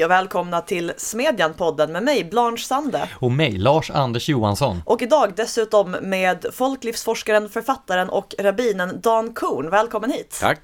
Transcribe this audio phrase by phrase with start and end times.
[0.00, 3.08] Hej och välkomna till Smedjan-podden med mig, Blanche Sande.
[3.14, 4.82] Och mig, Lars Anders Johansson.
[4.86, 9.70] Och idag dessutom med folklivsforskaren, författaren och rabbinen Dan Korn.
[9.70, 10.38] Välkommen hit!
[10.40, 10.58] Tack!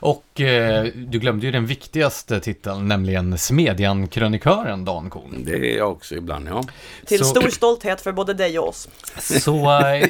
[0.00, 5.42] Och eh, du glömde ju den viktigaste titeln, nämligen Smedjan-krönikören Dan Korn.
[5.44, 6.64] Det är jag också ibland, ja.
[7.06, 8.88] Till Så- stor stolthet för både dig och oss.
[9.18, 10.08] Så eh,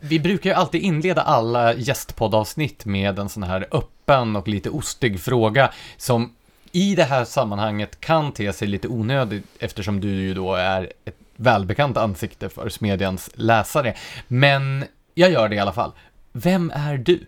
[0.00, 5.20] vi brukar ju alltid inleda alla gästpoddavsnitt med en sån här öppen och lite ostig
[5.20, 6.32] fråga som
[6.72, 11.16] i det här sammanhanget kan te sig lite onödig eftersom du ju då är ett
[11.36, 13.94] välbekant ansikte för Smedjans läsare.
[14.28, 14.84] Men
[15.14, 15.92] jag gör det i alla fall.
[16.32, 17.26] Vem är du?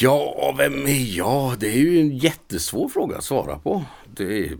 [0.00, 1.58] Ja, vem är jag?
[1.58, 3.84] Det är ju en jättesvår fråga att svara på.
[4.14, 4.56] Det är,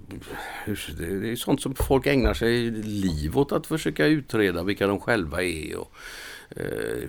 [0.99, 5.01] det det är sånt som folk ägnar sig liv åt att försöka utreda vilka de
[5.01, 5.77] själva är.
[5.77, 6.26] Och, eh,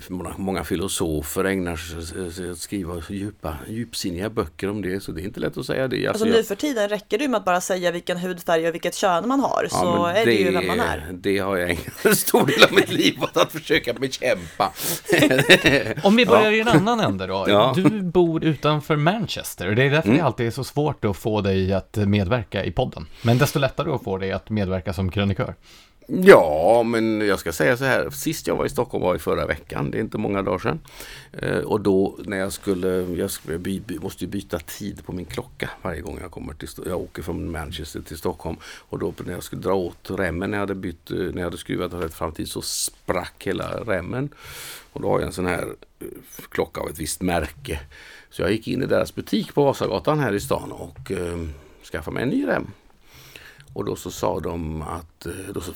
[0.10, 5.22] många, många filosofer ägnar sig sig att skriva djupa, djupsinniga böcker om det, så det
[5.22, 6.08] är inte lätt att säga det.
[6.08, 8.96] Alltså jag- nu för tiden räcker det med att bara säga vilken hudfärg och vilket
[8.96, 11.08] kön man har, Ja, så är det ju vem man är.
[11.14, 14.74] Det har jag ägnat en stor del av mitt liv åt att försöka bekämpa.
[16.04, 17.46] Om vi börjar i en annan ände då.
[17.48, 17.74] Ja.
[17.76, 19.72] Du bor utanför Manchester.
[19.72, 23.06] Det är därför det alltid är så svårt att få dig att medverka i podden.
[23.22, 25.56] Men desto lättare att få dig att medverka som krönikör.
[26.10, 28.10] Ja, men jag ska säga så här.
[28.10, 29.92] Sist jag var i Stockholm var i förra veckan.
[29.92, 30.80] Det är inte många dagar sedan.
[31.32, 35.14] Eh, och då när jag skulle, jag skulle by, by, måste ju byta tid på
[35.14, 38.58] min klocka varje gång jag kommer till, jag åker från Manchester till Stockholm.
[38.64, 41.44] Och då när jag skulle dra åt remmen när jag hade bytt, eh, när jag
[41.44, 44.30] hade skruvat rätt framtid så sprack hela remmen.
[44.94, 45.68] Och då har jag en sån här
[46.00, 46.08] eh,
[46.50, 47.80] klocka av ett visst märke.
[48.30, 51.48] Så jag gick in i deras butik på Vasagatan här i stan och eh,
[51.92, 52.72] skaffade mig en ny rem.
[53.78, 55.74] Och då så sa de att, eh, då så,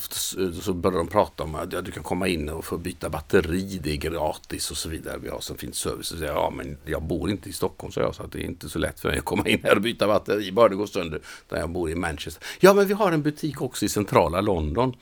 [0.61, 3.79] så började de prata om att ja, du kan komma in och få byta batteri,
[3.83, 5.17] det är gratis och så vidare.
[5.17, 6.07] Vi har så fin service.
[6.07, 8.43] Så jag, ja men jag bor inte i Stockholm så jag så att det är
[8.43, 10.85] inte så lätt för mig att komma in här och byta batteri bara det går
[10.85, 11.21] sönder.
[11.49, 12.43] Där jag bor i Manchester.
[12.59, 14.95] Ja men vi har en butik också i centrala London.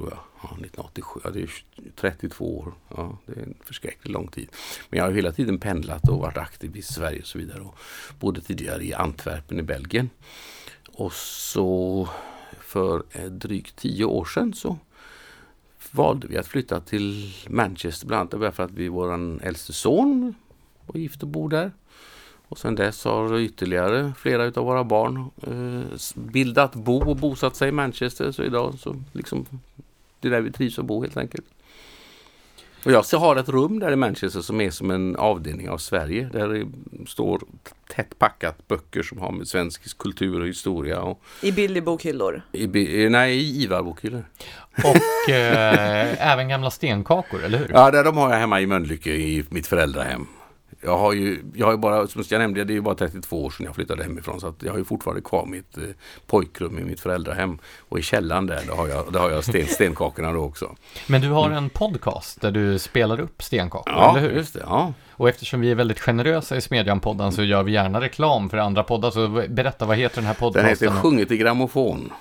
[0.00, 0.18] Tror jag.
[0.42, 1.20] Ja, 1987.
[1.24, 1.50] Ja, det är
[1.96, 2.72] 32 år.
[2.88, 4.48] Ja, det är en förskräckligt lång tid.
[4.90, 7.60] Men jag har hela tiden pendlat och varit aktiv i Sverige och så vidare.
[7.60, 7.78] Och
[8.20, 10.10] bodde tidigare i Antwerpen i Belgien.
[10.92, 12.08] Och så
[12.60, 14.78] för eh, drygt tio år sedan så
[15.90, 20.34] valde vi att flytta till Manchester bland annat därför att vi, vår äldste son
[20.86, 21.72] var gift och bor där.
[22.48, 27.68] Och sen dess har ytterligare flera utav våra barn eh, bildat bo och bosatt sig
[27.68, 28.32] i Manchester.
[28.32, 29.46] Så idag så liksom
[30.20, 31.44] det är där vi trivs att bo helt enkelt.
[32.84, 36.28] Och jag har ett rum där i Manchester som är som en avdelning av Sverige.
[36.32, 36.66] Där det
[37.08, 37.40] står
[37.94, 42.42] tätt packat böcker som har med svensk kultur och historia och I billig bokhyllor.
[42.52, 44.24] i, bi- nej, i IVA-bokhyllor.
[44.84, 47.70] Och eh, även gamla stenkakor, eller hur?
[47.72, 50.26] Ja, där de har jag hemma i Mölnlycke i mitt föräldrahem.
[50.82, 53.44] Jag har ju, jag har ju bara, som jag nämnde, det är ju bara 32
[53.44, 55.82] år sedan jag flyttade hemifrån så att jag har ju fortfarande kvar mitt eh,
[56.26, 57.58] pojkrum i mitt föräldrahem.
[57.88, 60.76] Och i källaren där, där har jag, där har jag sten, stenkakorna då också.
[61.06, 64.36] Men du har en podcast där du spelar upp stenkakor, Ja, eller hur?
[64.36, 64.60] just det.
[64.66, 64.92] Ja.
[65.10, 68.82] Och eftersom vi är väldigt generösa i Smedjan-podden så gör vi gärna reklam för andra
[68.82, 69.10] poddar.
[69.10, 70.88] Så berätta, vad heter den här Den podcasten?
[70.88, 72.12] heter Sjunget i grammofon.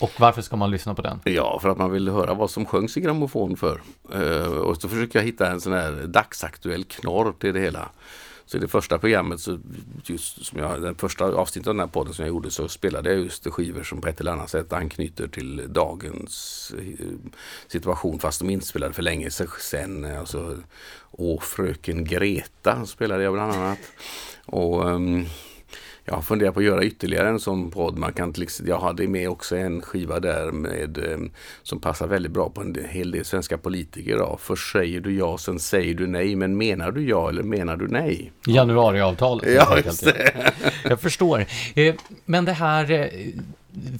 [0.00, 1.20] Och varför ska man lyssna på den?
[1.24, 3.80] Ja, för att man vill höra vad som sjöngs i grammofon för.
[4.14, 7.88] Uh, och så försöker jag hitta en sån här dagsaktuell knorr till det hela.
[8.46, 9.58] Så i det första programmet, så
[10.04, 13.10] just som jag, den första avsnittet av den här podden som jag gjorde så spelade
[13.10, 17.06] jag just skivor som på ett eller annat sätt anknyter till dagens eh,
[17.68, 20.04] situation fast de inspelade för länge sedan.
[20.04, 20.56] Alltså,
[21.10, 23.78] Åh fröken Greta spelade jag bland annat.
[24.46, 25.26] Och um,
[26.10, 27.98] jag har funderat på att göra ytterligare en sån podd.
[27.98, 31.18] Man kan till jag hade med också en skiva där med, eh,
[31.62, 34.18] som passar väldigt bra på en hel del svenska politiker.
[34.18, 34.38] Då.
[34.42, 36.36] Först säger du ja, sen säger du nej.
[36.36, 38.32] Men menar du ja eller menar du nej?
[38.46, 39.54] Januariavtalet.
[39.54, 40.52] Ja, just det.
[40.84, 41.44] Jag förstår.
[41.74, 43.06] Eh, Men det här eh,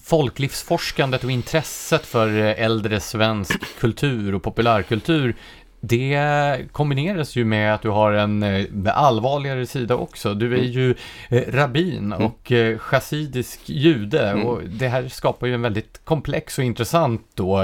[0.04, 5.34] folklivsforskandet och intresset för eh, äldre svensk kultur och populärkultur
[5.80, 10.34] det kombineras ju med att du har en eh, allvarligare sida också.
[10.34, 10.94] Du är ju
[11.28, 16.64] eh, rabbin och eh, chassidisk jude och det här skapar ju en väldigt komplex och
[16.64, 17.58] intressant då,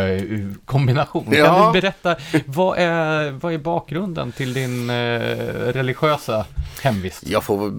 [0.64, 1.24] kombination.
[1.24, 1.70] Kan Ja.
[1.74, 2.16] du berätta,
[2.46, 4.90] vad är, vad är bakgrunden till din
[5.72, 6.46] religiösa
[6.78, 7.28] hemvist?
[7.28, 7.70] Jag får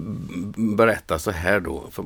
[0.75, 1.87] berätta så här då.
[1.91, 2.03] För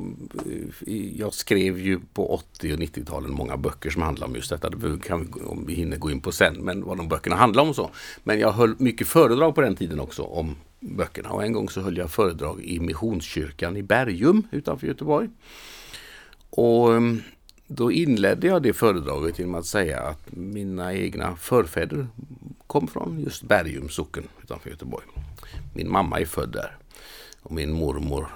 [0.88, 4.70] eh, jag skrev ju på 80 och 90-talen många böcker som handlar om just detta.
[4.70, 7.64] Det kan vi, om vi hinner gå in på sen, men vad de böckerna handlar
[7.64, 7.92] om och så.
[8.24, 11.30] Men jag höll mycket föredrag på den tiden också om böckerna.
[11.30, 15.30] Och en gång så höll jag föredrag i Missionskyrkan i Bergum utanför Göteborg.
[16.50, 17.22] Och ehm,
[17.76, 22.08] då inledde jag det föredraget genom att säga att mina egna förfäder
[22.68, 25.06] kom från just Bergum socken utanför Göteborg.
[25.74, 26.78] Min mamma är född där
[27.42, 28.28] och min mormor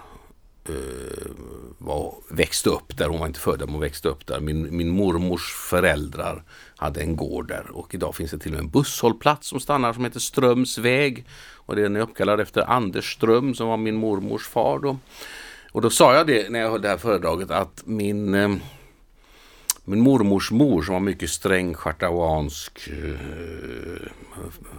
[0.69, 1.31] eh,
[1.77, 3.07] var, växte upp där.
[3.07, 4.39] Hon var inte född där, men hon växte upp där.
[4.39, 6.43] Min, min mormors föräldrar
[6.75, 9.93] hade en gård där och idag finns det till och med en busshållplats som stannar
[9.93, 11.25] som heter Strömsväg.
[11.53, 14.97] Och den är uppkallad efter Anders Ström som var min mormors far då.
[15.71, 18.55] Och då sa jag det när jag höll det här föredraget att min eh,
[19.85, 23.19] min mormors mor som var mycket sträng schartauansk eh,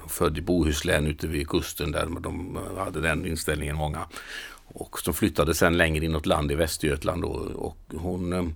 [0.09, 4.07] född i Bohuslän ute vid kusten där de hade den inställningen många.
[4.69, 8.49] Och som flyttade sen längre inåt land i Västergötland då, och hon eh,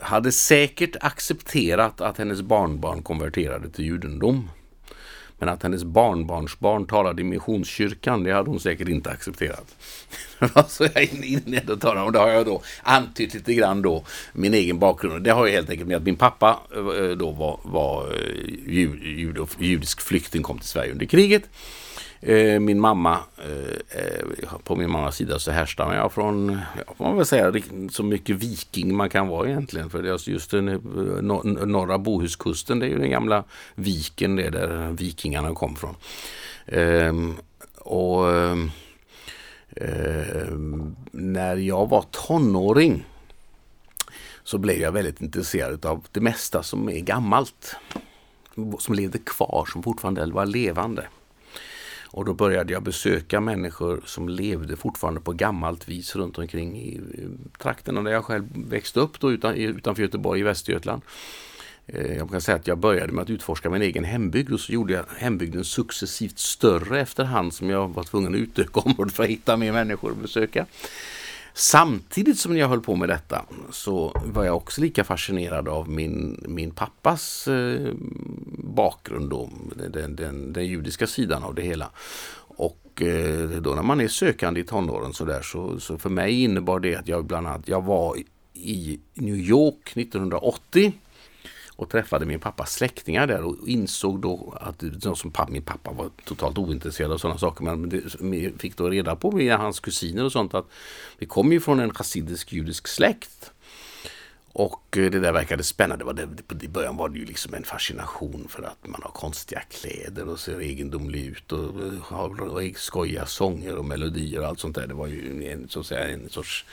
[0.00, 4.50] hade säkert accepterat att hennes barnbarn konverterade till judendom.
[5.42, 9.76] Men att hennes barnbarnsbarn talade i Missionskyrkan, det hade hon säkert inte accepterat.
[10.38, 13.82] så alltså, jag är inne i det om det har jag då antytt lite grann
[13.82, 15.24] då, min egen bakgrund.
[15.24, 19.02] Det har ju helt enkelt med att min pappa eh, då var, var eh, jud,
[19.02, 21.42] jud, judisk flykting, kom till Sverige under kriget.
[22.24, 24.24] Eh, min mamma, eh, eh,
[24.64, 27.52] på min mammas sida så härstammar jag från, ja, får man väl säga,
[27.90, 29.90] så mycket viking man kan vara egentligen.
[29.90, 30.78] För det är alltså just den eh,
[31.66, 35.94] norra Bohuskusten, det är ju den gamla viken det där vikingarna kom från.
[36.66, 37.34] Ehm,
[37.78, 38.70] och ehm,
[41.12, 43.04] när jag var tonåring
[44.44, 47.76] så blev jag väldigt intresserad av det mesta som är gammalt.
[48.78, 51.06] Som levde kvar, som fortfarande var levande.
[52.12, 57.00] Och då började jag besöka människor som levde fortfarande på gammalt vis runt omkring i
[57.58, 61.02] trakterna där jag själv växte upp då utan, utanför Göteborg i Västergötland.
[61.86, 64.72] Eh, jag kan säga att jag började med att utforska min egen hembygd och så
[64.72, 69.28] gjorde jag hembygden successivt större efterhand som jag var tvungen att utöka området för att
[69.28, 70.66] hitta mer människor att besöka.
[71.54, 76.44] Samtidigt som jag höll på med detta så var jag också lika fascinerad av min,
[76.48, 77.92] min pappas eh,
[78.58, 79.50] bakgrund, då,
[79.90, 81.90] den, den, den, judiska sidan av det hela.
[82.56, 86.42] Och eh, då när man är sökande i tonåren så, där, så, så för mig
[86.42, 88.16] innebar det att jag bland annat jag var
[88.54, 90.92] i New York 1980
[91.76, 94.82] och träffade min pappas släktingar där och insåg då att
[95.18, 99.16] som pappa, min pappa var totalt ointresserad av sådana saker men det, fick då reda
[99.16, 100.66] på via hans kusiner och sånt att
[101.18, 103.52] vi kom ju från en chassidisk judisk släkt.
[104.54, 106.28] Och eh, det där verkade spännande.
[106.62, 110.40] I början var det ju liksom en fascination för att man har konstiga kläder och
[110.40, 114.86] ser egendomlig ut och eh, har skojiga sånger och melodier och allt sånt där.
[114.86, 116.64] Det var ju en, så att säga, en sorts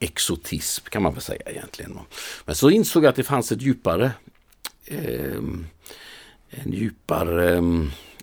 [0.00, 1.98] exotism kan man väl säga egentligen.
[2.44, 4.12] Men så insåg jag att det fanns ett djupare
[4.84, 5.42] eh,
[6.50, 7.62] en djupare eh,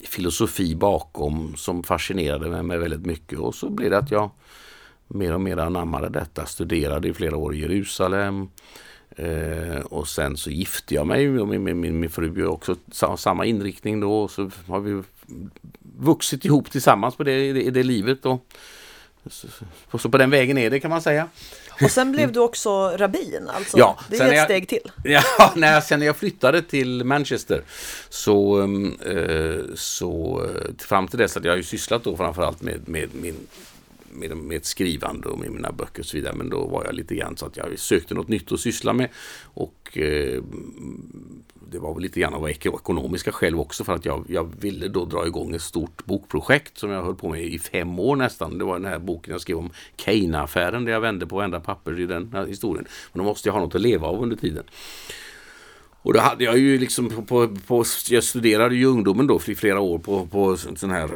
[0.03, 4.31] filosofi bakom som fascinerade mig väldigt mycket och så blev det att jag
[5.07, 8.50] mer och mer anammade detta, studerade i flera år i Jerusalem
[9.09, 12.75] eh, och sen så gifte jag mig med min, min, min fru också
[13.17, 15.03] samma inriktning då och så har vi
[15.98, 18.25] vuxit ihop tillsammans på det, i det, det livet.
[18.25, 18.48] Och,
[19.29, 19.48] så,
[20.00, 21.27] så på den vägen är det kan man säga.
[21.82, 24.91] Och sen blev du också rabbin, alltså ja, det är ett jag, steg till.
[25.03, 27.62] Ja, när sen när jag flyttade till Manchester
[28.10, 28.62] så,
[29.05, 33.48] eh, så eh, fram till dess att jag ju sysslat då framförallt med, med min
[34.15, 36.36] med, med skrivande och med mina böcker och så vidare.
[36.36, 39.10] Men då var jag lite grann så att jag sökte något nytt att syssla med.
[39.43, 40.43] Och eh,
[41.72, 45.05] det var väl lite grann av ekonomiska skäl också för att jag, jag ville då
[45.05, 48.57] dra igång ett stort bokprojekt som jag höll på med i fem år nästan.
[48.57, 52.00] Det var den här boken jag skrev om Keina-affären där jag vände på varenda papper
[52.00, 52.86] i den här historien.
[53.13, 54.63] Men då måste jag ha något att leva av under tiden.
[56.05, 59.55] Och då hade jag ju liksom på, på, på, jag studerade ju ungdomen då i
[59.55, 61.09] flera år på, på sån här,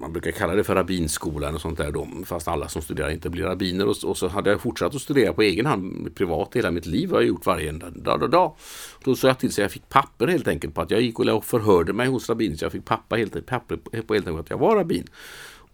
[0.00, 3.30] man brukar kalla det för rabbinskolan och sånt där då, fast alla som studerar inte
[3.30, 3.86] blir rabbiner.
[3.86, 7.10] Och, och, så hade jag fortsatt att studera på egen hand privat hela mitt liv
[7.10, 7.92] har jag gjort varje dag.
[7.92, 8.56] dag, dag.
[9.04, 11.44] Då såg jag till så jag fick papper helt enkelt på att jag gick och
[11.44, 12.58] förhörde mig hos rabbinen.
[12.58, 15.06] så jag fick pappa helt, papper på helt enkelt att jag var rabbin.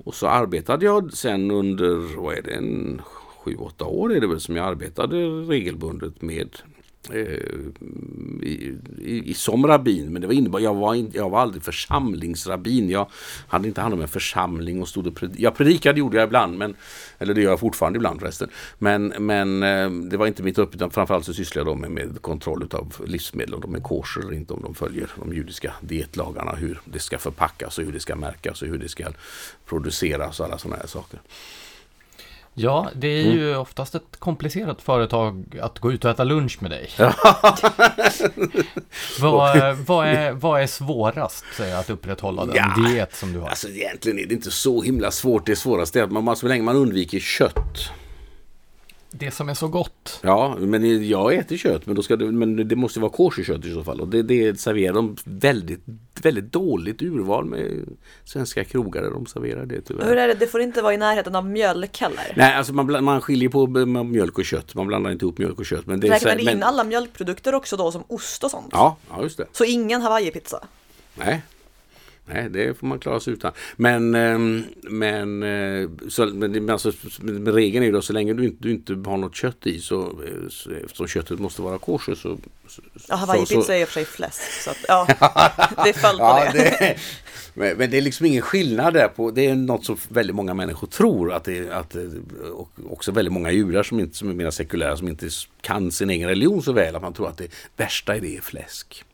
[0.05, 3.03] Och så arbetade jag sen under, vad är det, en
[3.45, 6.49] sju, åtta år är det väl som jag arbetade regelbundet med
[7.13, 7.39] Eh,
[8.43, 10.13] i, i, som rabbin.
[10.13, 12.91] Men det var innebar, jag, var in, jag var aldrig församlingsrabbin.
[12.91, 13.11] Jag
[13.49, 16.59] hade inte hand om en församling och stod och pred, Jag predikade gjorde jag ibland,
[16.59, 16.75] men,
[17.19, 18.49] eller det gör jag fortfarande ibland förresten.
[18.79, 22.23] Men, men eh, det var inte mitt uppgift, utan framförallt så sysslade jag med, med
[22.23, 26.53] kontroll av livsmedel, om de är kosher eller inte, om de följer de judiska dietlagarna,
[26.53, 29.05] hur det ska förpackas och hur det ska märkas och hur det ska
[29.67, 31.21] produceras och alla sådana här saker.
[32.55, 33.61] Ja, det är ju mm.
[33.61, 36.91] oftast ett komplicerat företag att gå ut och äta lunch med dig.
[39.21, 41.45] vad, vad, är, vad är svårast
[41.79, 43.49] att upprätthålla den ja, diet som du har?
[43.49, 45.47] Alltså egentligen är det inte så himla svårt.
[45.47, 47.91] Det svåraste är att man, så länge man undviker kött
[49.19, 50.21] det som är så gott.
[50.23, 53.73] Ja, men jag äter kött, men, då ska det, men det måste vara koscherkött i
[53.73, 54.01] så fall.
[54.01, 55.81] Och det, det serverar de väldigt,
[56.23, 57.89] väldigt dåligt urval med
[58.25, 60.05] svenska krogar där de serverar det tyvärr.
[60.07, 62.33] Hur är det, det får inte vara i närheten av mjölk heller?
[62.37, 63.67] Nej, alltså man, man skiljer på
[64.05, 64.75] mjölk och kött.
[64.75, 65.87] Man blandar inte ihop mjölk och kött.
[65.87, 68.69] Men det Räknar ni in alla mjölkprodukter också då som ost och sånt?
[68.73, 69.47] Ja, ja just det.
[69.53, 70.65] Så ingen hawaii-pizza?
[71.15, 71.43] Nej,
[72.27, 73.53] Nej, det får man klara sig utan.
[73.77, 76.93] Men, ehm, men, eh, så, men alltså,
[77.47, 80.21] regeln är ju då så länge du inte, du inte har något kött i så,
[80.49, 82.39] så eftersom köttet måste vara kosher så...
[83.09, 84.63] Ja, hawaii-pizza är i och för sig fläsk.
[84.65, 85.07] Så att, ja,
[85.85, 86.77] det föll på ja, det.
[86.79, 86.97] det
[87.55, 90.55] men, men, det är liksom ingen skillnad där på, det är något som väldigt många
[90.55, 91.97] människor tror att det att,
[92.55, 95.29] och också väldigt många judar som, inte, som är mer sekulära som inte
[95.61, 98.41] kan sin egen religion så väl att man tror att det värsta är det är
[98.41, 99.05] fläsk.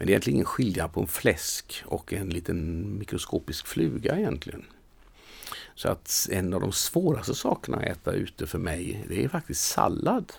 [0.00, 4.64] Men det är egentligen ingen skillnad på en fläsk och en liten mikroskopisk fluga egentligen.
[5.74, 9.68] Så att en av de svåraste sakerna att äta ute för mig, det är faktiskt
[9.68, 10.32] sallad.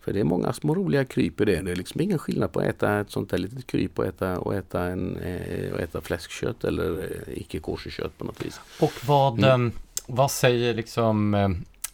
[0.00, 1.60] För det är många små roliga kryp i det.
[1.60, 4.38] Det är liksom ingen skillnad på att äta ett sånt där litet kryp och äta,
[4.38, 8.60] och äta, en, eh, och äta fläskkött eller eh, icke koscherkött på något vis.
[8.80, 9.66] Och vad, mm.
[9.66, 9.72] Eh,
[10.06, 11.34] vad säger liksom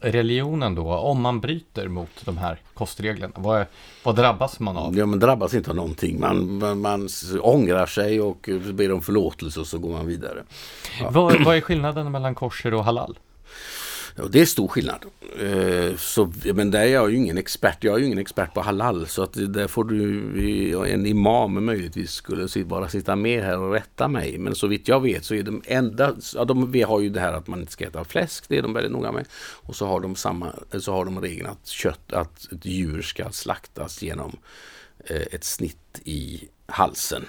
[0.01, 3.33] religionen då, om man bryter mot de här kostreglerna?
[3.37, 3.67] Vad,
[4.03, 4.99] vad drabbas man av?
[4.99, 6.21] Ja, man drabbas inte av någonting.
[6.21, 7.09] Man, man, man
[7.41, 10.43] ångrar sig och ber om förlåtelse och så går man vidare.
[11.01, 11.11] Ja.
[11.11, 13.19] Vad, vad är skillnaden mellan kosher och halal?
[14.23, 15.05] Och det är stor skillnad.
[15.41, 17.85] Eh, så, men där är jag ju ingen expert.
[17.85, 19.07] Jag är ju ingen expert på halal.
[19.07, 24.09] Så att där får du, en imam möjligtvis skulle bara sitta med här och rätta
[24.09, 24.39] mig.
[24.39, 27.21] Men så vitt jag vet så är de enda, ja, de, vi har ju det
[27.21, 28.45] här att man inte ska äta fläsk.
[28.49, 29.27] Det är de väldigt noga med.
[29.63, 33.31] Och så har de samma, så har de regeln att kött, att ett djur ska
[33.31, 34.37] slaktas genom
[35.05, 37.25] eh, ett snitt i halsen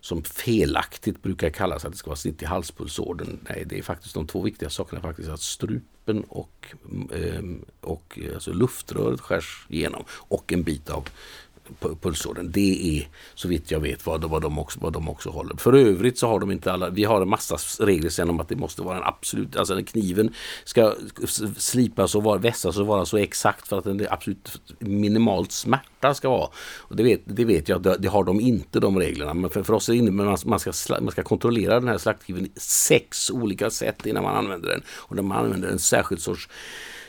[0.00, 3.38] som felaktigt brukar kallas att det ska vara snitt i halspulsådern.
[3.48, 5.40] Nej, det är faktiskt de två viktiga sakerna faktiskt att
[6.02, 11.08] strupen och, mm, eh, och eh, alltså luftröret skärs igenom och en bit av
[12.00, 12.50] pulsådern.
[12.52, 15.56] Det är så vitt jag vet vad, vad, de också, vad de också håller.
[15.56, 18.48] För övrigt så har de inte alla, vi har en massa regler sen om att
[18.48, 20.94] det måste vara en absolut, alltså kniven ska
[21.56, 26.14] slipas och vara, vässas och vara så exakt för att den är absolut minimalt smärta
[26.14, 26.48] ska vara.
[26.78, 29.34] Och det, vet, det vet jag, det, det har de inte de reglerna.
[29.34, 31.98] Men för, för oss är det inne, man, man, ska, man ska kontrollera den här
[31.98, 34.82] slaktkniven sex olika sätt innan man använder den.
[34.88, 36.48] Och när man använder en särskild sorts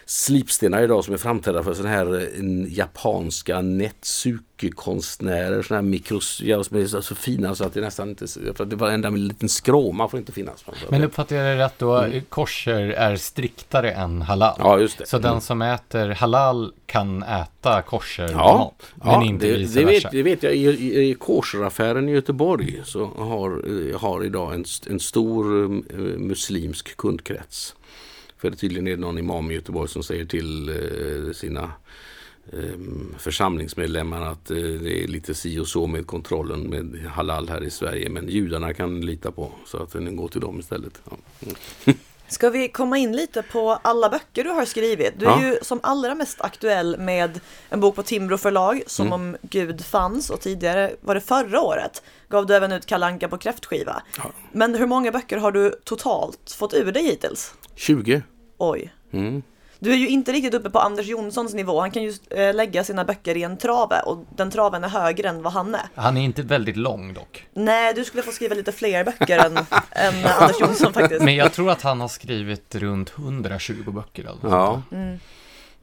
[0.05, 2.21] slipstenar idag som är framträdda för sådana här eh,
[2.67, 5.61] japanska Netsuke-konstnärer.
[5.61, 8.75] Sådana här mikros, ja, som är så fina så att det nästan inte, för det
[8.75, 10.65] var enda med en liten skråma får inte finnas.
[10.89, 12.21] Men uppfattar jag det rätt då, mm.
[12.29, 14.55] kosher är striktare än halal?
[14.59, 15.05] Ja, just det.
[15.05, 15.31] Så mm.
[15.31, 19.85] den som äter halal kan äta kosher ja, mat, men ja, inte det, vice det
[19.85, 20.55] vet, det vet jag.
[20.55, 25.69] I, i, i kosheraffären i Göteborg så har, eh, har idag en, en stor uh,
[26.17, 27.75] muslimsk kundkrets.
[28.43, 31.71] För tydligen är det någon imam i Göteborg som säger till eh, sina
[32.53, 32.79] eh,
[33.17, 37.69] församlingsmedlemmar att eh, det är lite si och så med kontrollen med halal här i
[37.69, 38.09] Sverige.
[38.09, 41.01] Men judarna kan lita på så att den går till dem istället.
[41.09, 41.93] Ja.
[42.27, 45.13] Ska vi komma in lite på alla böcker du har skrivit?
[45.17, 45.41] Du är ja.
[45.41, 49.13] ju som allra mest aktuell med en bok på Timbro förlag, Som mm.
[49.13, 53.37] om Gud fanns och tidigare, var det förra året, gav du även ut Kalanka på
[53.37, 54.03] kräftskiva.
[54.17, 54.23] Ja.
[54.51, 57.53] Men hur många böcker har du totalt fått ur dig hittills?
[57.75, 58.21] 20.
[58.71, 58.93] Oj.
[59.11, 59.43] Mm.
[59.79, 61.79] Du är ju inte riktigt uppe på Anders Jonssons nivå.
[61.79, 65.29] Han kan ju äh, lägga sina böcker i en trave och den traven är högre
[65.29, 65.81] än vad han är.
[65.95, 67.47] Han är inte väldigt lång dock.
[67.53, 69.57] Nej, du skulle få skriva lite fler böcker än,
[69.91, 71.23] än Anders Jonsson faktiskt.
[71.23, 74.21] Men jag tror att han har skrivit runt 120 böcker.
[74.21, 74.81] Eller ja.
[74.91, 75.19] Mm.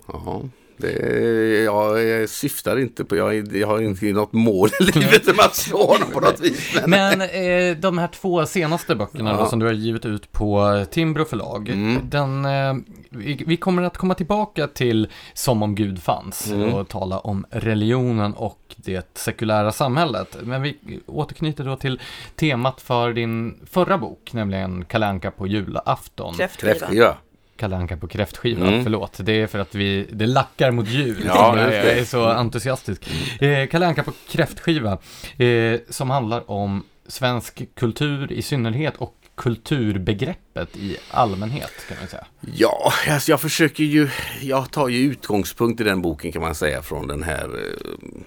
[0.06, 0.42] ja.
[0.80, 5.40] Det, jag, jag syftar inte på, jag, jag har inte något mål i livet med
[5.40, 6.80] att slå honom på något vis.
[6.86, 9.36] Men, men eh, de här två senaste böckerna ja.
[9.36, 11.68] då, som du har givit ut på Timbro förlag.
[11.68, 12.02] Mm.
[12.10, 12.74] Den, eh,
[13.10, 16.74] vi, vi, kommer att komma tillbaka till Som om Gud fanns mm.
[16.74, 20.36] och tala om religionen och det sekulära samhället.
[20.42, 22.00] Men vi återknyter då till
[22.36, 26.34] temat för din förra bok, nämligen Kalanka på julafton.
[26.34, 27.16] Kräftskiva.
[27.60, 28.82] Kalle Anka på kräftskiva, mm.
[28.82, 29.18] förlåt.
[29.22, 31.22] Det är för att vi, det lackar mot jul.
[31.26, 33.02] Ja, jag är så entusiastisk.
[33.40, 34.98] Eh, Kalle Anka på kräftskiva,
[35.36, 42.26] eh, som handlar om svensk kultur i synnerhet och kulturbegreppet i allmänhet kan man säga?
[42.54, 44.08] Ja, alltså jag försöker ju,
[44.40, 48.20] jag tar ju utgångspunkt i den boken kan man säga från den här eh,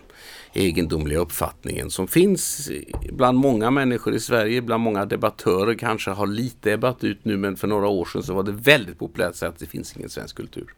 [0.53, 2.71] egendomliga uppfattningen som finns
[3.11, 7.55] bland många människor i Sverige, bland många debattörer kanske har lite ebbat ut nu men
[7.55, 10.09] för några år sedan så var det väldigt populärt att säga att det finns ingen
[10.09, 10.73] svensk kultur.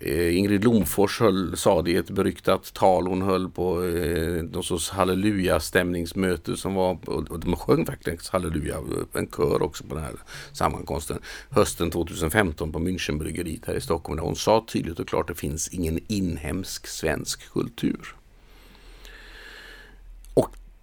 [0.00, 4.64] Eh, Ingrid Lomfors höll, sa det i ett beryktat tal hon höll på eh, någon
[4.64, 10.04] sorts halleluja-stämningsmöte som var, och de sjöng faktiskt halleluja, eh, en kör också på den
[10.04, 10.14] här
[10.52, 11.18] sammankomsten,
[11.50, 15.40] hösten 2015 på Münchenbryggeriet här i Stockholm där hon sa tydligt och klart att det
[15.40, 18.15] finns ingen inhemsk svensk kultur.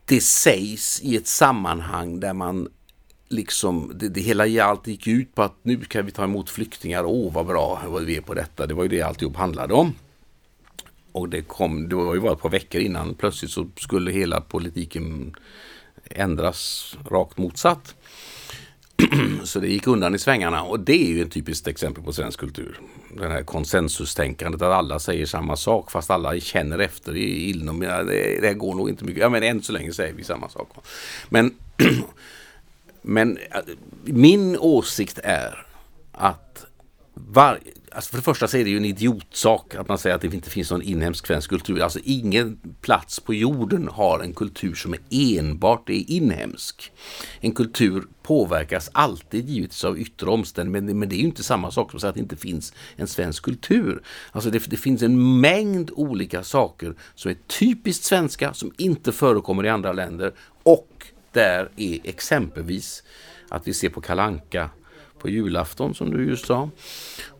[0.05, 2.67] Det sägs i ett sammanhang där man
[3.29, 7.03] liksom, det, det hela allt gick ut på att nu kan vi ta emot flyktingar,
[7.05, 8.67] åh vad bra vad vi är på detta.
[8.67, 9.93] Det var ju det alltihop handlade om.
[11.11, 14.41] Och det kom, det var ju bara ett par veckor innan plötsligt så skulle hela
[14.41, 15.35] politiken
[16.05, 17.95] ändras rakt motsatt.
[19.43, 22.39] så det gick undan i svängarna och det är ju ett typiskt exempel på svensk
[22.39, 22.79] kultur.
[23.17, 28.53] Det här konsensustänkandet att alla säger samma sak fast alla känner efter inom, det, det
[28.53, 30.69] går nog inte mycket, ja men än så länge säger vi samma sak.
[31.29, 31.53] Men
[33.03, 33.59] Men äh,
[34.03, 35.65] min åsikt är
[36.11, 36.65] att
[37.13, 37.59] var,
[37.95, 40.33] alltså för det första så är det ju en idiotsak att man säger att det
[40.33, 41.79] inte finns någon inhemsk svensk kultur.
[41.79, 44.99] Alltså ingen plats på jorden har en kultur som är
[45.39, 46.91] enbart är inhemsk.
[47.39, 51.91] En kultur påverkas alltid givetvis av yttre omständigheter men, det är ju inte samma sak
[51.91, 54.03] som att säga att det inte finns en svensk kultur.
[54.31, 59.65] Alltså det, det finns en mängd olika saker som är typiskt svenska som inte förekommer
[59.65, 60.33] i andra länder
[60.63, 63.03] och där är exempelvis
[63.49, 64.69] att vi ser på kalanka
[65.23, 66.69] på julafton som du just sa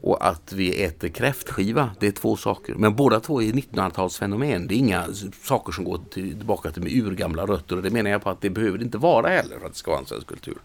[0.02, 1.90] och att vi äter kräftskiva.
[2.00, 2.74] Det är två saker.
[2.74, 4.68] Men båda två är 1900-talsfenomen.
[4.68, 5.06] Det är inga
[5.44, 8.78] saker som går tillbaka till urgamla rötter och det menar jag på att det behöver
[8.78, 10.58] det inte vara heller för att det ska vara en svensk kultur.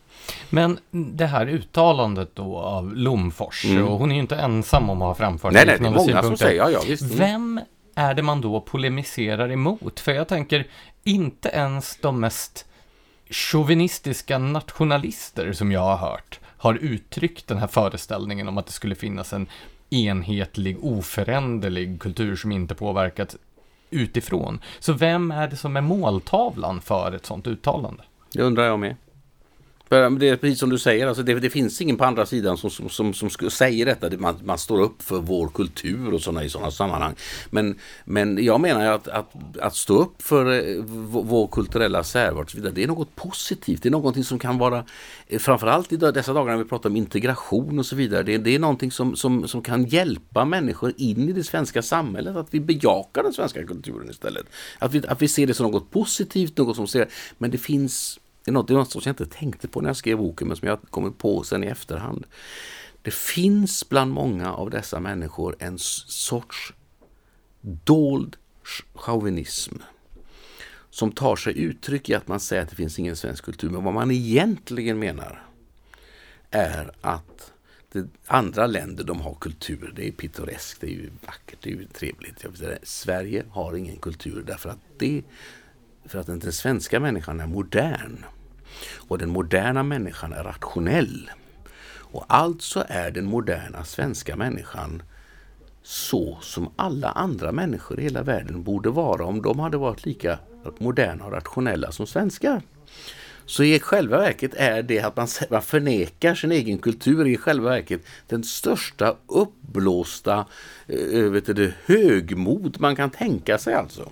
[0.51, 3.89] Men det här uttalandet då av Lomfors, mm.
[3.89, 5.99] och hon är ju inte ensam om att ha framfört nej, nej, det är många
[5.99, 6.29] synpunkter.
[6.29, 7.03] som säger, ja, ja, visst.
[7.03, 7.19] Mm.
[7.19, 7.61] Vem
[7.95, 10.01] är det man då polemiserar emot?
[10.01, 10.67] För jag tänker,
[11.05, 12.67] inte ens de mest
[13.31, 18.95] chauvinistiska nationalister som jag har hört har uttryckt den här föreställningen om att det skulle
[18.95, 19.47] finnas en
[19.91, 23.37] enhetlig, oföränderlig kultur som inte påverkats
[23.91, 24.61] utifrån.
[24.79, 28.03] Så vem är det som är måltavlan för ett sådant uttalande?
[28.33, 28.97] Det undrar jag med.
[29.89, 32.71] Det är precis som du säger, alltså det, det finns ingen på andra sidan som,
[32.71, 34.11] som, som, som säger detta.
[34.19, 37.15] Man, man står upp för vår kultur och sådana i sådana sammanhang.
[37.51, 42.83] Men, men jag menar att, att, att stå upp för eh, vår kulturella särart, det
[42.83, 43.83] är något positivt.
[43.83, 44.85] Det är någonting som kan vara,
[45.27, 48.55] eh, framförallt i dessa dagar när vi pratar om integration och så vidare, det, det
[48.55, 52.37] är någonting som, som, som kan hjälpa människor in i det svenska samhället.
[52.37, 54.47] Att vi bejakar den svenska kulturen istället.
[54.79, 58.19] Att vi, att vi ser det som något positivt, något som ser, men det finns
[58.49, 60.49] det är något, det är något som jag inte tänkte på när jag skrev boken
[60.49, 62.27] men som jag kommit på sen i efterhand.
[63.03, 66.73] Det finns bland många av dessa människor en sorts
[67.61, 68.37] dold
[68.95, 69.75] chauvinism
[70.91, 73.71] som tar sig uttryck i att man säger att det finns ingen svensk kultur.
[73.71, 75.43] Men vad man egentligen menar
[76.51, 77.53] är att
[78.27, 79.93] andra länder de har kultur.
[79.97, 82.45] Det är pittoreskt, det är ju vackert, det är ju trevligt.
[82.83, 85.23] Sverige har ingen kultur därför att det
[86.05, 88.25] för att den svenska människan är modern.
[89.09, 91.31] Och den moderna människan är rationell.
[92.11, 95.03] Och alltså är den moderna svenska människan
[95.83, 100.39] så som alla andra människor i hela världen borde vara om de hade varit lika
[100.79, 102.63] moderna och rationella som svenskar.
[103.47, 108.03] Så i själva verket är det att man, förnekar sin egen kultur i själva verket
[108.27, 110.47] den största uppblåsta
[110.87, 114.11] eh, eh, vet du, högmod man kan tänka sig alltså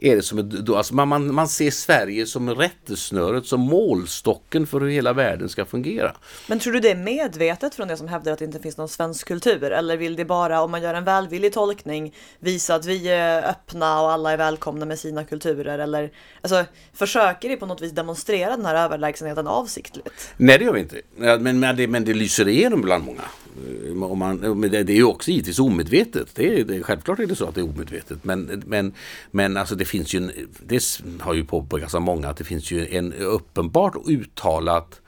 [0.00, 4.80] är det som ett, alltså man, man, man ser Sverige som rättesnöret, som målstocken för
[4.80, 6.16] hur hela världen ska fungera.
[6.46, 8.88] Men tror du det är medvetet från det som hävdar att det inte finns någon
[8.88, 9.62] svensk kultur?
[9.64, 14.02] Eller vill det bara, om man gör en välvillig tolkning, visa att vi är öppna
[14.02, 15.78] och alla är välkomna med sina kulturer?
[15.78, 20.34] Eller alltså, försöker det på något vis demonstrera den här överlägsenheten avsiktligt?
[20.36, 21.00] Nej, det gör vi inte.
[21.16, 23.22] Men, men, det, men det lyser igenom bland många.
[23.86, 26.28] Eh, om man, eh, det, det är ju också givetvis omedvetet.
[26.34, 28.24] Det är, det, självklart är det så att det är omedvetet.
[28.24, 28.94] Men, men,
[29.30, 30.32] men alltså det finns ju, en,
[30.66, 30.82] det
[31.20, 35.00] har ju påpekats av många, att det finns ju en uppenbart uttalat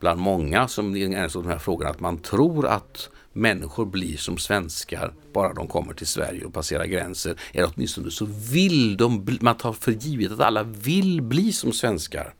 [0.00, 4.38] bland många som är så de här frågorna att man tror att människor blir som
[4.38, 7.36] svenskar bara de kommer till Sverige och passerar gränser.
[7.52, 12.34] Eller åtminstone så vill de, man tar för givet att alla vill bli som svenskar.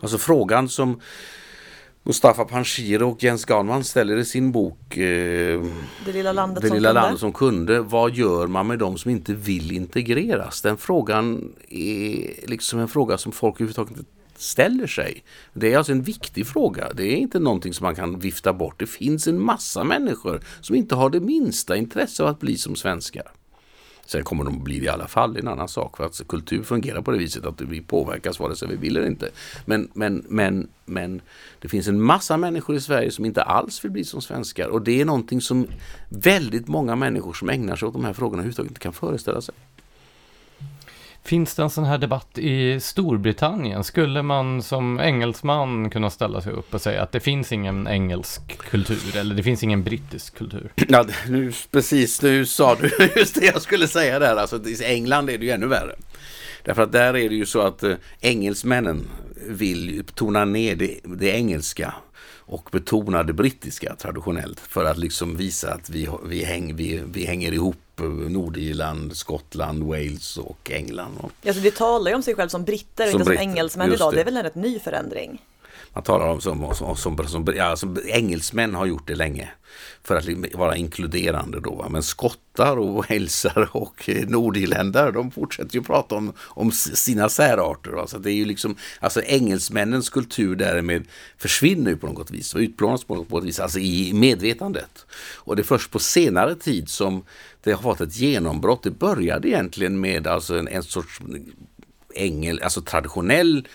[0.00, 1.00] Alltså frågan som
[2.02, 5.62] Mustafa Panshir och Jens Garnman ställer i sin bok eh,
[6.04, 7.00] Det lilla landet Det som lilla kunde.
[7.00, 7.80] landet som kunde.
[7.80, 10.62] Vad gör man med de som inte vill integreras?
[10.62, 15.24] Den frågan är liksom en fråga som folk överhuvudtaget inte ställer sig.
[15.52, 16.92] Det är alltså en viktig fråga.
[16.94, 18.78] Det är inte någonting som man kan vifta bort.
[18.78, 22.76] Det finns en massa människor som inte har det minsta intresse av att bli som
[22.76, 23.32] svenskar.
[24.10, 25.96] Sen kommer de att bli det i alla fall, det är en annan sak.
[25.96, 29.06] För att kultur fungerar på det viset att vi påverkas vare sig vi vill eller
[29.06, 29.30] inte.
[29.64, 31.20] Men, men, men, men
[31.60, 34.68] det finns en massa människor i Sverige som inte alls vill bli som svenskar.
[34.68, 35.66] Och det är någonting som
[36.08, 39.54] väldigt många människor som ägnar sig åt de här frågorna överhuvudtaget inte kan föreställa sig.
[41.22, 43.84] Finns det en sån här debatt i Storbritannien?
[43.84, 48.58] Skulle man som engelsman kunna ställa sig upp och säga att det finns ingen engelsk
[48.58, 50.72] kultur eller det finns ingen brittisk kultur?
[50.88, 54.36] Ja, nu, precis, nu sa du just det jag skulle säga där.
[54.36, 55.94] Alltså, I England är det ju ännu värre.
[56.64, 59.08] Därför att där är det ju så att eh, engelsmännen
[59.48, 61.94] vill tona ner det, det engelska
[62.50, 67.26] och betona det brittiska traditionellt för att liksom visa att vi, vi, häng, vi, vi
[67.26, 67.76] hänger ihop
[68.08, 71.12] Nordirland, Skottland, Wales och England.
[71.20, 73.42] Och Alltså, det talar ju om sig själv som britter och Som inte som britter,
[73.42, 74.12] engelsmän just idag.
[74.12, 74.16] det.
[74.16, 75.42] Det är väl en rätt ny förändring.
[75.94, 79.48] Man talar om som, som, som, som, ja, som engelsmän har gjort det länge
[80.02, 81.74] för att li- vara inkluderande då.
[81.74, 81.88] va.
[81.88, 87.90] Men skottar och walesare och nordirländare de fortsätter ju prata om, om sina särarter.
[87.90, 88.06] va.
[88.06, 91.04] Så det är ju liksom, alltså engelsmännens kultur därmed
[91.38, 95.06] försvinner på något vis och utplånas på något vis, alltså i medvetandet.
[95.36, 97.22] Och det är först på senare tid som
[97.62, 98.82] det har fått ett genombrott.
[98.82, 101.20] Det började egentligen med alltså en, en sorts
[102.14, 103.68] ängel, alltså traditionell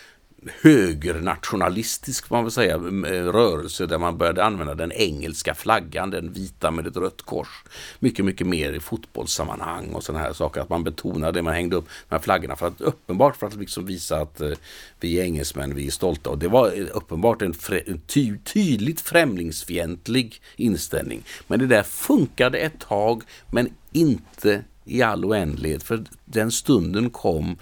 [0.61, 6.71] högernationalistisk man vill säga, eh, rörelse där man började använda den engelska flaggan, den vita
[6.71, 7.63] med ett rött kors.
[7.99, 10.61] Mycket, mycket mer i fotbollssammanhang och sådana här saker.
[10.61, 13.55] Att man betonade det, man hängde upp de här flaggorna för att uppenbart för att
[13.55, 14.51] liksom visa att eh,
[14.99, 16.29] vi är engelsmän, vi är stolta.
[16.29, 21.23] Och det var eh, uppenbart en, frä, en ty, tydligt främlingsfientlig inställning.
[21.47, 25.83] Men det där funkade ett tag, men inte i all oändlighet.
[25.83, 27.57] För den stunden kom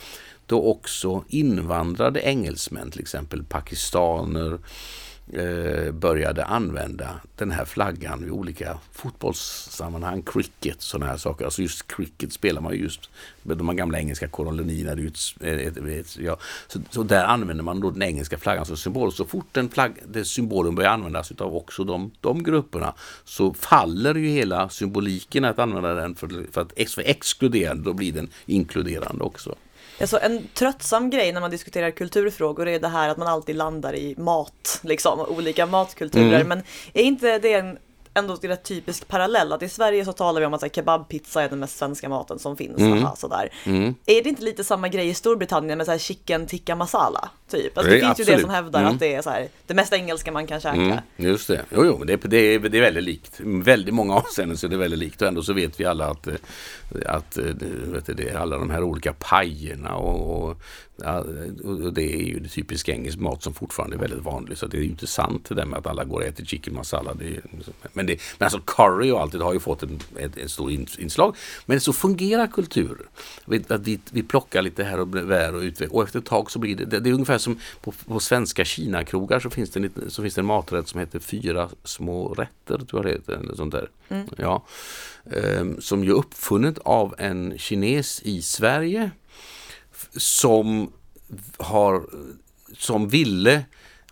[0.54, 4.60] då också invandrade engelsmän, till exempel pakistaner,
[5.34, 11.46] eh, började använda den här flaggan i olika fotbollssammanhang, cricket, sådana här saker.
[11.46, 13.10] Alltså just cricket spelar man ju just
[13.44, 14.96] med de gamla engelska kolonierna.
[14.96, 15.04] Det
[15.42, 16.38] eh, ett, ja.
[16.68, 19.12] så, så där använder man då den engelska flaggan som symbol.
[19.12, 24.16] Så fort den, flagg, den symbolen börjar användas av också de, de grupperna så faller
[24.16, 29.24] ju hela symboliken att använda den för, för att för exkluderande, då blir den inkluderande
[29.24, 29.56] också.
[30.04, 33.96] Alltså en tröttsam grej när man diskuterar kulturfrågor är det här att man alltid landar
[33.96, 36.36] i mat, liksom, olika matkulturer.
[36.36, 36.48] Mm.
[36.48, 36.62] Men
[36.94, 37.78] är inte det en
[38.14, 39.54] ändå rätt typisk parallell?
[39.54, 42.10] Att i Sverige så talar vi om att så här, kebabpizza är den mest svenska
[42.10, 42.80] maten som finns.
[42.80, 43.06] Mm.
[43.06, 43.50] Aha, sådär.
[43.66, 43.96] Mm.
[44.06, 47.30] Är det inte lite samma grej i Storbritannien med så här chicken tikka masala?
[47.54, 47.78] Typ.
[47.78, 48.42] Alltså, det finns ju det absolut.
[48.42, 48.94] som hävdar Mm.
[48.94, 50.76] att det är så här, det mest engelska man kan käka.
[50.76, 51.62] Mm, just det.
[51.70, 53.40] Jo, jo, det, det, är, det är väldigt likt.
[53.44, 55.22] Väldigt många avseenden så är det väldigt likt.
[55.22, 56.34] Och ändå så vet vi alla att, eh,
[57.06, 60.58] att eh, vet det alla de här olika pajerna och, och,
[61.64, 64.58] och det är ju det typisk engelsk mat som fortfarande är väldigt vanlig.
[64.58, 66.74] Så det är ju inte sant det där med att alla går och äter chicken
[66.76, 67.14] masala.
[67.14, 67.40] Det
[67.94, 70.72] men, det, men alltså curry och allt det har ju fått en, ett, ett stort
[70.72, 71.36] in- inslag.
[71.66, 72.98] Men så fungerar kultur.
[73.46, 75.96] Vi, vi, vi plockar lite här och där och utvecklar.
[75.98, 78.66] Och efter ett tag så blir det, det, det är ungefär som på, på svenska
[78.66, 82.78] Kina-krogar så finns, det en, så finns det en maträtt som heter fyra små rätter,
[82.78, 83.34] tror jag det heter.
[83.34, 83.90] Eller sånt där.
[84.38, 84.66] Ja.
[85.32, 89.12] Ehm, som ju är uppfunnet av en kines i Sverige
[90.18, 90.92] som
[91.58, 92.04] har
[92.78, 93.64] som ville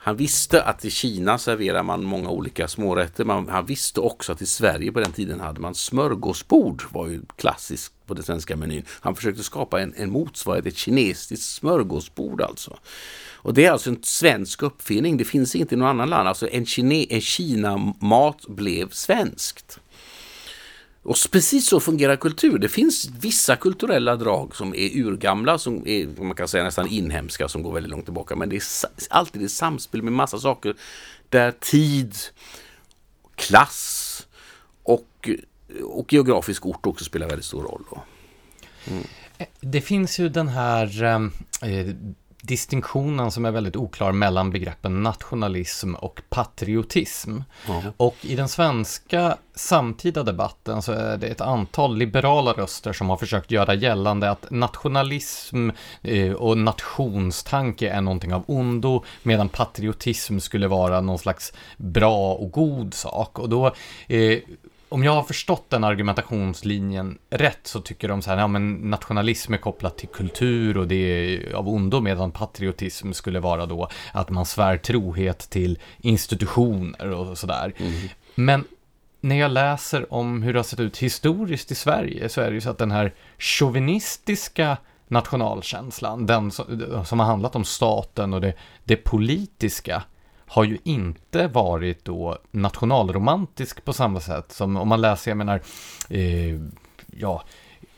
[0.04, 3.26] han visste att i Kina serverar man många olika smårätter.
[3.26, 6.84] Man, han visste också att i Sverige på den tiden hade man smörgåsbord.
[6.92, 8.86] var ju klassiskt på den svenska menyn.
[8.90, 12.78] Han försökte skapa en, en motsvarighet, ett kinesiskt smörgåsbord alltså.
[13.34, 15.18] Och det är alltså en svensk uppfinning.
[15.18, 16.28] Det finns inte i någon annan land.
[16.28, 19.80] Alltså en, kine, en Kina-mat blev svenskt.
[21.04, 22.58] Och precis så fungerar kultur.
[22.58, 27.48] Det finns vissa kulturella drag som är urgamla, som är man kan säga nästan inhemska,
[27.48, 28.36] som går väldigt långt tillbaka.
[28.36, 28.64] Men det är
[29.10, 30.76] alltid ett samspel med massa saker
[31.30, 32.16] där tid,
[33.36, 34.28] klass
[34.84, 35.30] och,
[35.84, 37.84] och geografisk ort också spelar väldigt stor roll.
[37.90, 38.04] Då.
[38.88, 39.04] Mm.
[39.38, 41.96] Eh, det finns ju den här ehm, eh,
[42.42, 47.40] distinktionen som är väldigt oklar mellan begreppen nationalism och patriotism.
[47.68, 47.82] Ja.
[47.98, 53.18] Och i den svenska samtida debatten så är det ett antal liberala röster som har
[53.18, 55.70] försökt göra gällande att nationalism
[56.02, 62.52] eh, och nationstanke är någonting av ondo, medan patriotism skulle vara någon slags bra och
[62.52, 63.40] god sak.
[63.40, 63.66] Och då
[64.08, 64.40] eh,
[64.92, 69.54] om jag har förstått den argumentationslinjen rätt så tycker de så här, ja men nationalism
[69.54, 74.30] är kopplat till kultur och det är av ondo medan patriotism skulle vara då att
[74.30, 77.74] man svär trohet till institutioner och sådär.
[77.78, 77.94] Mm.
[78.36, 78.64] Men
[79.22, 82.54] när jag läser om hur det har sett ut historiskt i Sverige så är det
[82.54, 84.78] ju så att den här chauvinistiska
[85.08, 90.04] nationalkänslan, den som, som har handlat om staten och det, det politiska,
[90.52, 95.62] har ju inte varit då nationalromantisk på samma sätt som om man läser, jag menar,
[96.10, 96.60] eh,
[97.18, 97.44] ja,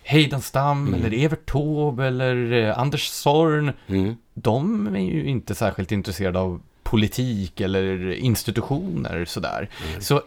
[0.04, 1.00] Heidenstam mm.
[1.00, 3.72] eller Evert Taube eller eh, Anders Zorn.
[3.88, 4.16] Mm.
[4.34, 9.70] De är ju inte särskilt intresserade av politik eller institutioner sådär.
[9.90, 10.02] Mm.
[10.02, 10.22] Så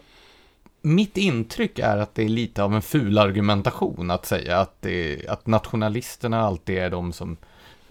[0.83, 5.29] mitt intryck är att det är lite av en ful argumentation att säga att, det,
[5.29, 7.37] att nationalisterna alltid är de som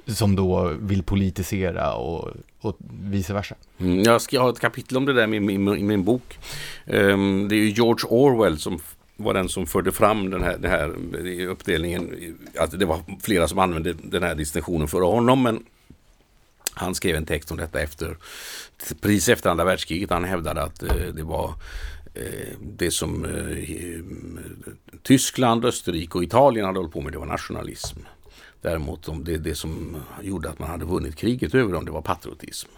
[0.08, 2.30] som då vill politisera och,
[2.66, 2.78] och
[3.12, 3.56] vice versa.
[3.78, 6.38] Mm, jag ska ha ett kapitel om det där i min, min, min bok.
[6.86, 8.80] Um, det är ju George Orwell som
[9.18, 10.96] var den som förde fram den här, den här
[11.28, 12.36] eh, uppdelningen.
[12.56, 15.44] Att alltså, det var flera som använde den här distinktionen före honom.
[15.44, 15.64] Men
[16.74, 18.18] han skrev en text om detta efter,
[19.02, 20.10] precis efter andra världskriget.
[20.10, 21.54] Han hävdade att eh, det var
[22.14, 27.26] eh, det som eh, mm, Tyskland, Österrike och Italien hade hållit på med, det var
[27.26, 28.00] nationalism.
[28.62, 32.02] Däremot om det, det som gjorde att man hade vunnit kriget över dem, det var
[32.02, 32.70] patriotism.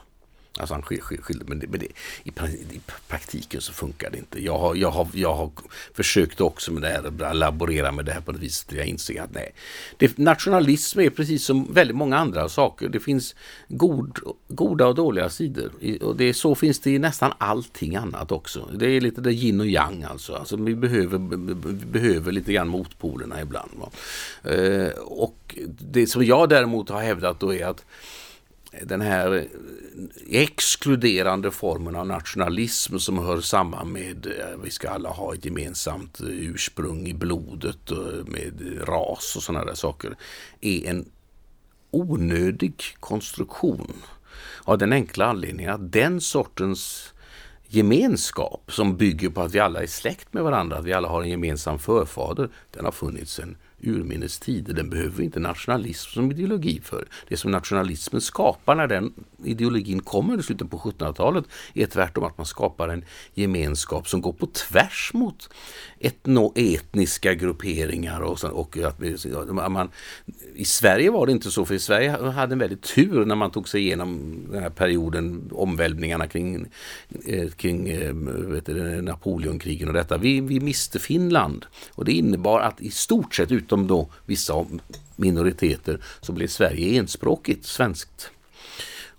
[0.60, 1.86] Alltså han skilde, men, det, men det,
[2.24, 2.30] i,
[2.76, 4.44] i, praktiken så funkar det inte.
[4.44, 5.52] Jag har, jag, har, jag har
[5.94, 8.72] försökt också med det här, laborera med det här på det viset.
[8.72, 9.52] Jag inser att nej.
[9.98, 12.90] Det, nationalism är precis som väldigt många andra saker.
[12.90, 13.36] Det finns
[13.68, 15.72] god, goda och dåliga sidor.
[16.02, 18.70] Och det, så finns det i nästan allting annat också.
[18.74, 20.36] Det är lite det yin och yang alltså.
[20.36, 21.18] alltså vi, behöver,
[21.68, 23.72] vi behöver lite grann motpolerna ibland.
[24.44, 27.86] Eh, och det som jag däremot har hävdat då är att
[28.84, 29.48] den här
[30.30, 36.20] exkluderande formen av nationalism som hör samman med att vi ska alla ha ett gemensamt
[36.20, 37.92] eh, ursprung i blodet
[38.26, 40.16] med ras och sådana där saker
[40.62, 41.06] är en
[41.92, 43.94] onödig konstruktion
[44.64, 47.14] av den enkla anledningen att den sortens
[47.68, 51.22] gemenskap som bygger på att vi alla är släkt med varandra, att vi alla har
[51.22, 54.74] en gemensam förfader, den har funnits sedan urminnes tider.
[54.74, 57.08] Den behöver inte nationalism som ideologi för.
[57.28, 59.14] Det som nationalismen skapar när den
[59.44, 64.34] ideologin kommer i slutet på 1700-talet är tvärtom att man skapar en gemenskap som går
[64.34, 65.50] på tvärs mot
[66.00, 68.22] etno-etniska grupperingar.
[68.22, 69.00] Och, så, och att
[69.72, 69.90] man,
[70.56, 73.52] I Sverige var det inte så, för i Sverige hade en väldigt tur när man
[73.52, 76.66] tog sig igenom den här perioden, omvälvningarna kring,
[77.26, 80.18] eh, kring eh, vet du, Napoleonkrigen och detta.
[80.18, 84.66] Vi, vi miste Finland och det innebar att i stort sett förutom då vissa
[85.16, 88.32] minoriteter så blev Sverige enspråkigt svenskt.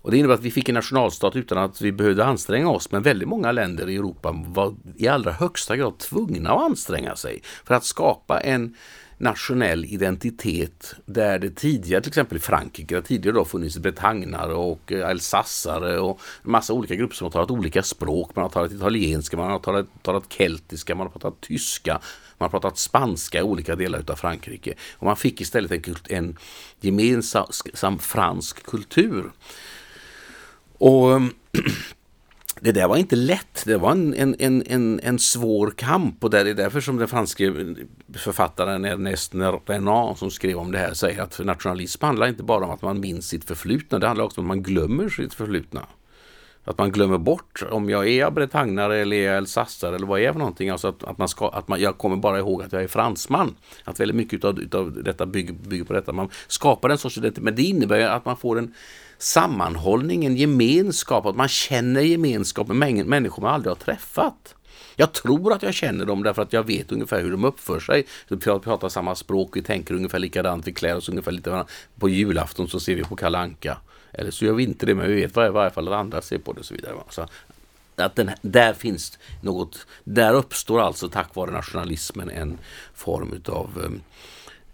[0.01, 2.91] Och det innebär att vi fick en nationalstat utan att vi behövde anstränga oss.
[2.91, 7.41] Men väldigt många länder i Europa var i allra högsta grad tvungna att anstränga sig
[7.65, 8.75] för att skapa en
[9.17, 14.91] nationell identitet där det tidigare, till exempel i Frankrike, där tidigare då funnits bretagnare och
[14.91, 18.35] eh, alsassare och en massa olika grupper som har talat olika språk.
[18.35, 21.99] Man har talat italienska, man har talat, talat keltiska, man har pratat tyska,
[22.39, 24.73] man har pratat spanska i olika delar av Frankrike.
[24.93, 26.37] Och man fick istället en, en
[26.79, 29.31] gemensam fransk kultur.
[30.77, 31.33] Och ehm,
[32.59, 33.63] det där var inte lätt.
[33.65, 37.45] Det var en, en, en, en, svår kamp och det är därför som den franske
[37.45, 37.53] eh,
[38.15, 39.33] författaren Ernest
[39.65, 42.99] Renan som skrev om det här säger att nationalism handlar inte bara om att man
[42.99, 43.99] minns sitt förflutna.
[43.99, 45.85] Det handlar också om att man glömmer sitt förflutna.
[46.63, 50.31] Att man glömmer bort om jag är bretagnare eller är elsassare eller vad jag är
[50.31, 50.69] för någonting.
[50.69, 53.55] Alltså att, att, man ska, att man, jag kommer bara ihåg att jag är fransman.
[53.83, 56.13] Att väldigt mycket av, utav detta bygger, bygger på detta.
[56.13, 57.43] Man skapar en sorts identitet.
[57.43, 58.73] Men det innebär att man får en
[59.17, 64.55] sammanhållning, en gemenskap, att man känner gemenskap med människor man aldrig har träffat.
[64.95, 68.05] Jag tror att jag känner dem därför att jag vet ungefär hur de uppför sig.
[68.27, 71.65] Vi pratar samma språk, vi tänker ungefär likadant, vi klär oss ungefär lite
[71.99, 73.77] På julafton så ser vi på Kalanka
[74.11, 76.37] eller så gör vi inte det, men vi vet i varje fall att andra ser
[76.37, 76.95] på det och så vidare.
[77.09, 77.25] Så
[77.95, 82.57] att den, där finns något, där uppstår alltså tack vare nationalismen en
[82.93, 84.01] form utav um,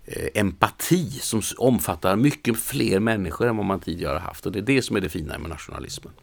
[0.07, 4.45] Eh, empati som omfattar mycket fler människor än vad man tidigare haft.
[4.45, 6.13] Och det är det som är det fina med nationalismen.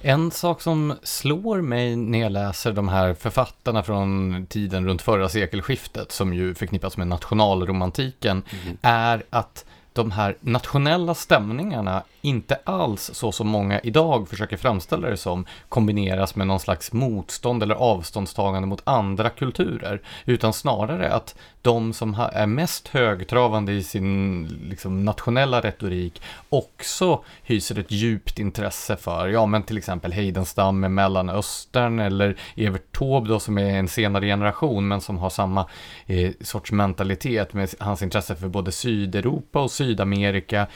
[0.00, 5.28] En sak som slår mig när jag läser de här författarna från tiden runt förra
[5.28, 8.76] sekelskiftet, som ju förknippas med nationalromantiken, mm.
[8.82, 9.64] är att
[9.98, 16.36] de här nationella stämningarna inte alls så som många idag försöker framställa det som kombineras
[16.36, 22.46] med någon slags motstånd eller avståndstagande mot andra kulturer, utan snarare att de som är
[22.46, 29.62] mest högtravande i sin liksom, nationella retorik också hyser ett djupt intresse för, ja men
[29.62, 35.00] till exempel Heidenstam med Mellanöstern eller Evert Taube då som är en senare generation men
[35.00, 35.66] som har samma
[36.06, 40.66] eh, sorts mentalitet med hans intresse för både Sydeuropa och Sydamerika,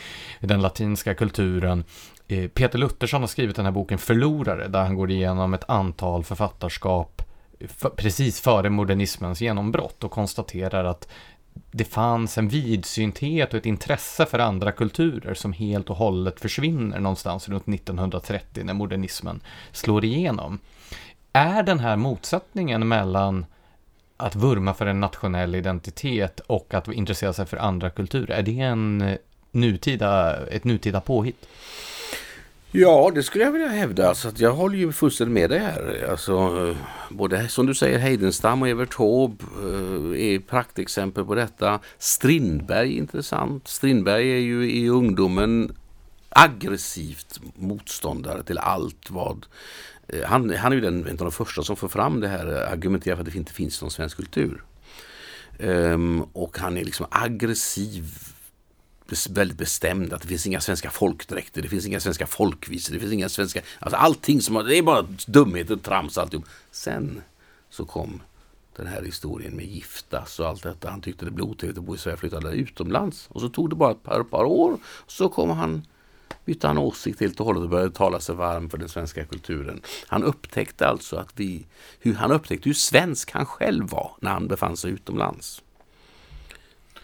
[0.41, 1.85] den latinska kulturen.
[2.29, 6.25] Eh, Peter Luttersson har skrivit den här boken Förlorare där han går igenom ett antal
[6.25, 7.23] författarskap
[7.61, 11.09] eh, för, precis före modernismens genombrott och konstaterar att
[11.71, 17.01] det fanns en vidsynthet och ett intresse för andra kulturer som helt och hållet försvinner
[17.01, 19.41] någonstans runt 1930 när modernismen
[19.73, 20.59] slår igenom.
[21.33, 23.47] Är den här motsättningen mellan
[24.23, 28.61] att vurma för en nationell identitet och att intressera sig för andra kulturer, är det
[28.61, 29.17] en eh,
[29.51, 31.47] nutida, ett nutida påhitt?
[32.75, 34.09] Ja, det skulle jag vilja hävda.
[34.09, 36.07] Alltså, att jag håller ju fullständigt med dig här.
[36.11, 36.77] Alltså, eh,
[37.11, 41.81] både som du säger Heidenstam och Evert Taube eh, är praktexempel på detta.
[41.99, 43.69] Strindberg är intressant.
[43.69, 45.77] Strindberg är ju i ungdomen
[46.29, 49.47] aggressivt motståndare till allt vad
[50.13, 52.63] Eh, han, han är ju den, en av de första som får fram det här,
[52.63, 54.63] eh, argumenterar för att det inte finns någon svensk kultur.
[55.59, 58.05] Um, och han är liksom aggressiv
[59.31, 63.13] väldigt bestämd att det finns inga svenska folkdräkter, det finns inga svenska folkvisor, det finns
[63.13, 63.61] inga svenska...
[63.79, 64.55] Alltså allting som...
[64.55, 66.45] Det är bara dumheter, trams alltihop.
[66.71, 67.23] Sen
[67.71, 68.23] så kom
[68.77, 70.91] den här historien med giftas och allt detta.
[70.91, 73.27] Han tyckte det blev otrevligt att bo i Sverige och flyttade utomlands.
[73.31, 74.79] Och så tog det bara ett par, par år.
[75.07, 75.83] Så kom han
[76.45, 79.81] bytte han åsikt helt och hållet och började tala sig varm för den svenska kulturen.
[80.07, 81.67] Han upptäckte alltså att vi,
[82.01, 85.63] hur, han upptäckte hur svensk han själv var när han befann sig utomlands.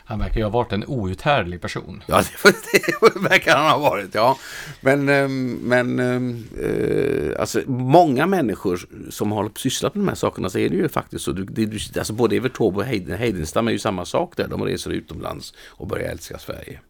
[0.09, 2.03] Han verkar ju ha varit en outhärdlig person.
[2.07, 2.55] Ja, det,
[3.15, 4.39] det verkar han ha varit, ja.
[4.81, 10.59] Men, ehm, men äh, alltså, många människor som har sysslat med de här sakerna så
[10.59, 11.33] är det ju faktiskt så.
[11.33, 12.85] Det, alltså, både Evert Taube och
[13.19, 14.49] Heidenstam är ju samma sak där.
[14.49, 16.81] De reser utomlands och börjar älska Sverige.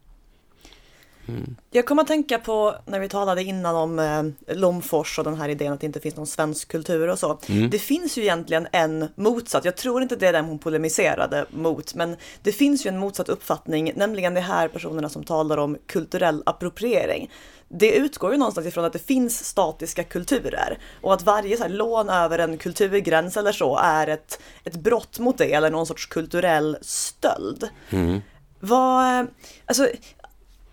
[1.29, 1.55] Mm.
[1.71, 5.49] Jag kommer att tänka på när vi talade innan om eh, Lomfors och den här
[5.49, 7.39] idén att det inte finns någon svensk kultur och så.
[7.47, 7.69] Mm.
[7.69, 11.95] Det finns ju egentligen en motsatt, jag tror inte det är den hon polemiserade mot,
[11.95, 16.43] men det finns ju en motsatt uppfattning, nämligen de här personerna som talar om kulturell
[16.45, 17.29] appropriering.
[17.71, 21.69] Det utgår ju någonstans ifrån att det finns statiska kulturer och att varje så här,
[21.69, 26.05] lån över en kulturgräns eller så är ett, ett brott mot det eller någon sorts
[26.05, 27.69] kulturell stöld.
[27.89, 28.21] Mm.
[28.59, 29.27] Vad,
[29.65, 29.87] alltså,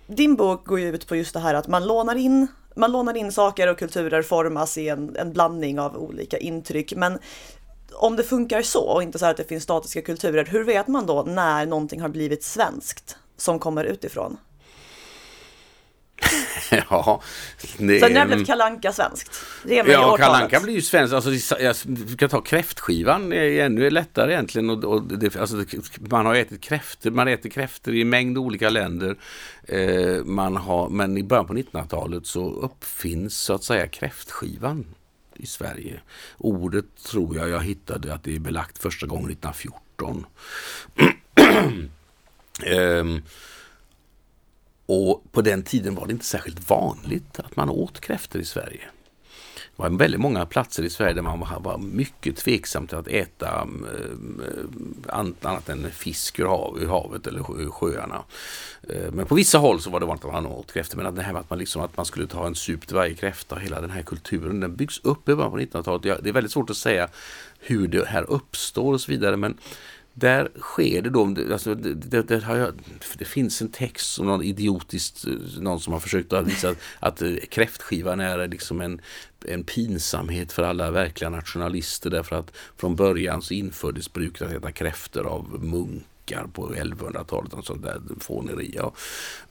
[0.06, 3.16] din bok går ju ut på just det här att man lånar in man lånar
[3.16, 6.92] in saker och kulturer formas i en, en blandning av olika intryck.
[6.96, 7.18] Men
[7.92, 10.88] om det funkar så och inte så här att det finns statiska kulturer, hur vet
[10.88, 14.36] man då när någonting har blivit svenskt som kommer utifrån?
[16.90, 17.22] ja.
[17.78, 19.30] Det, Sen när blev Kalanka svenskt?
[19.64, 21.14] Det är ja, Kalanka blir ju svenskt.
[21.14, 21.76] Alltså, jag
[22.18, 24.70] kan ta kräftskivan, det är ännu lättare egentligen.
[24.70, 25.64] Och, och det, alltså,
[25.98, 29.16] man har ätit kräftor, man äter kräftor i en mängd olika länder.
[29.64, 34.84] Eh, man har, men i början på 1900-talet så uppfinns så att säga kräftskivan
[35.34, 36.00] i Sverige.
[36.38, 40.26] Ordet tror jag jag hittade att det är belagt första gången 1914.
[42.64, 43.04] eh,
[44.86, 48.80] och på den tiden var det inte särskilt vanligt att man åt kräftor i Sverige.
[49.76, 53.62] Det var väldigt många platser i Sverige där man var mycket tveksam till att äta
[53.62, 54.40] mm,
[55.08, 58.22] eh, annat än fisk ur, havet eller sjöarna.
[58.88, 60.96] Eh, men på vissa håll så var det vanligt att man åt kräftor.
[60.96, 62.96] Men att det här med att man, liksom, att man skulle ta en sup till
[62.96, 66.22] varje kräfta, hela den här kulturen, den byggs upp i början på 1900-talet.
[66.22, 67.08] Det är väldigt svårt att säga
[67.58, 69.36] hur det här uppstår och så vidare.
[69.36, 69.58] Men
[70.18, 72.72] där sker det då, alltså det, det, det, jag,
[73.18, 75.24] det, finns en text som någon idiotiskt,
[75.58, 79.00] någon som har försökt att visa att eh, kräftskivan är liksom en,
[79.46, 84.72] en pinsamhet för alla verkliga nationalister därför att från början så infördes bruket att äta
[84.72, 88.74] kräftor av munkar på 1100-talet och sånt där fåneri.
[88.76, 88.92] Ja.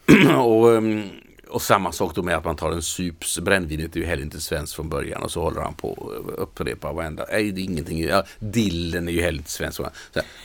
[0.43, 1.09] och, ehm,
[1.49, 4.41] och samma sak då med att man tar en sups, brännvinet är ju heller inte
[4.41, 8.03] svenskt från början och så håller han på att upprepa varenda, nej det är ingenting,
[8.03, 9.77] ja, dillen är ju heller inte svenskt.
[9.77, 9.89] Så,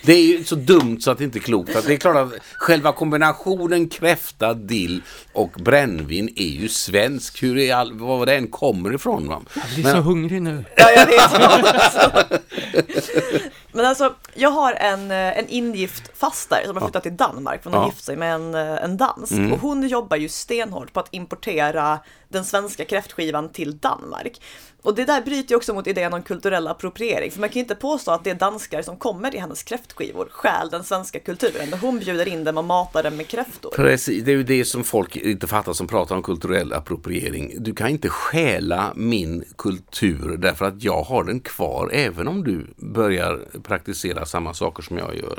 [0.05, 1.77] det är ju så dumt så att det inte är klokt.
[1.77, 7.59] Att det är klart att själva kombinationen kräfta, dill och brännvin är ju svensk, hur
[7.59, 9.29] är all, var det än kommer ifrån.
[9.29, 9.43] Va?
[9.55, 10.65] Jag blir Men, så hungrig nu.
[10.77, 12.43] Ja, jag vet.
[13.73, 17.71] Men alltså, jag har en, eh, en ingift faster som har flyttat till Danmark, för
[17.71, 17.91] hon har ja.
[17.91, 19.33] gift sig med en, eh, en dansk.
[19.33, 19.53] Mm.
[19.53, 24.41] Och hon jobbar ju stenhårt på att importera den svenska kräftskivan till Danmark.
[24.83, 27.31] Och det där bryter ju också mot idén om kulturell appropriering.
[27.31, 30.29] För man kan ju inte påstå att det är danskar som kommer till hennes kräftskivor
[30.31, 31.73] stjäl den svenska kulturen.
[31.81, 33.71] Hon bjuder in dem och matar dem med kräftor.
[33.77, 37.55] Precis, det är ju det som folk inte fattar som pratar om kulturell appropriering.
[37.59, 42.67] Du kan inte stjäla min kultur därför att jag har den kvar även om du
[42.77, 45.39] börjar praktisera samma saker som jag gör.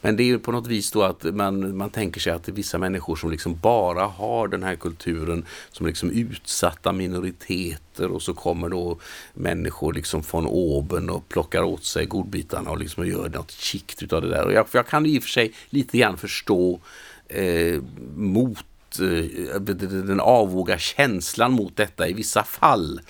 [0.00, 2.52] Men det är ju på något vis då att man, man tänker sig att det
[2.52, 8.22] är vissa människor som liksom bara har den här kulturen som liksom utsatta minoriteter och
[8.22, 8.98] så kommer då
[9.34, 14.22] människor liksom från oben och plockar åt sig godbitarna och liksom gör något kikt utav
[14.22, 14.46] det där.
[14.46, 16.80] Och jag, jag kan i och för sig lite grann förstå
[17.28, 17.82] eh,
[18.16, 18.64] mot
[19.00, 23.00] eh, den avvåga känslan mot detta i vissa fall.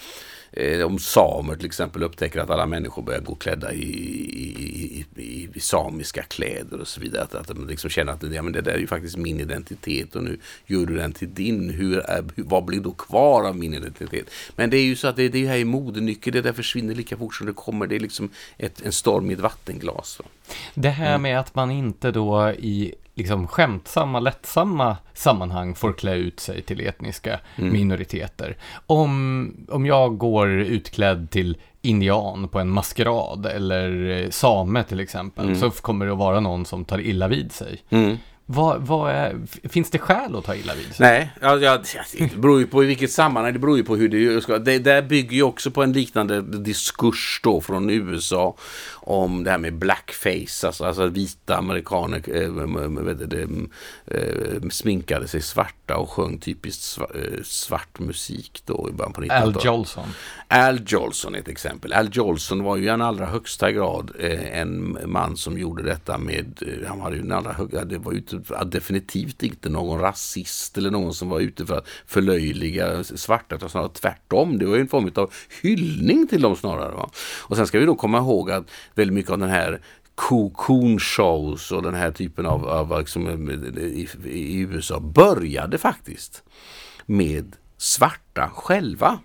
[0.53, 5.49] Eh, om samer till exempel upptäcker att alla människor börjar gå klädda i, i, i,
[5.55, 7.23] i samiska kläder och så vidare.
[7.23, 10.17] Att, att de liksom känner att ja, men det där är ju faktiskt min identitet
[10.17, 11.71] och nu gör du den till din.
[11.71, 14.31] Hur är, vad blir då kvar av min identitet?
[14.57, 17.17] Men det är ju så att det, det här är modenyckel, det där försvinner lika
[17.17, 17.87] fort som det kommer.
[17.87, 20.19] Det är liksom ett, en storm i ett vattenglas.
[20.19, 20.25] Va?
[20.75, 26.41] Det här med att man inte då i liksom skämtsamma, lättsamma sammanhang får klä ut
[26.41, 27.73] sig till etniska mm.
[27.73, 28.57] minoriteter.
[28.87, 35.61] Om, om jag går utklädd till indian på en maskerad eller same till exempel, mm.
[35.61, 37.83] så kommer det att vara någon som tar illa vid sig.
[37.91, 38.17] Mm.
[38.53, 39.37] Vad, vad är,
[39.69, 41.07] finns det skäl att ta illa vid sig?
[41.07, 41.79] Nej, ja, ja,
[42.19, 44.59] det beror ju på i vilket sammanhang, det beror ju på hur det ska.
[44.59, 48.57] Det där bygger ju också på en liknande diskurs då från USA
[49.03, 52.43] om det här med blackface, alltså, alltså vita amerikaner äh,
[54.07, 59.57] äh, sminkade sig svarta och sjöng typiskt äh, svart musik då i början på 1900-talet.
[59.57, 60.09] Al Jolson.
[60.49, 61.93] Al Jolson är ett exempel.
[61.93, 64.11] Al Jolson var ju i en allra högsta grad
[64.53, 68.23] en man som gjorde detta med, han hade ju en allra högsta, det var ju
[68.67, 73.89] definitivt inte någon rasist eller någon som var ute för att förlöjliga svarta, utan snarare
[73.89, 74.59] tvärtom.
[74.59, 75.33] Det var ju en form av
[75.63, 76.95] hyllning till dem snarare.
[76.95, 77.11] Va?
[77.41, 79.81] Och sen ska vi då komma ihåg att väldigt mycket av den här
[80.15, 86.43] cocoon shows och den här typen av, av liksom, i, i USA började faktiskt
[87.07, 89.19] med svarta själva.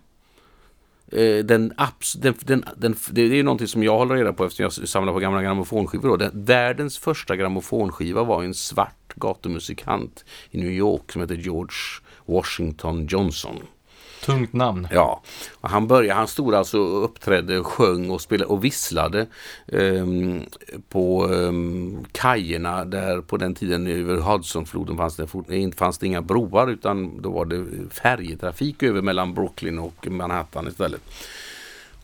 [1.11, 1.73] Eh, den,
[2.17, 5.19] den, den, den, det är någonting som jag håller reda på eftersom jag samlar på
[5.19, 6.17] gamla grammofonskivor.
[6.17, 6.29] Då.
[6.33, 11.77] världens första grammofonskiva var en svart gatumusikant i New York som heter George
[12.25, 13.55] Washington Johnson.
[14.25, 14.87] Tungt namn.
[14.91, 15.21] Ja,
[15.61, 19.27] och han började, han stod alltså och uppträdde, sjöng och spelade och visslade
[19.67, 20.05] eh,
[20.89, 21.51] på eh,
[22.11, 25.27] kajerna där på den tiden över Hudsonfloden fanns det,
[25.75, 31.01] fanns det inga broar utan då var det färjetrafik över mellan Brooklyn och Manhattan istället.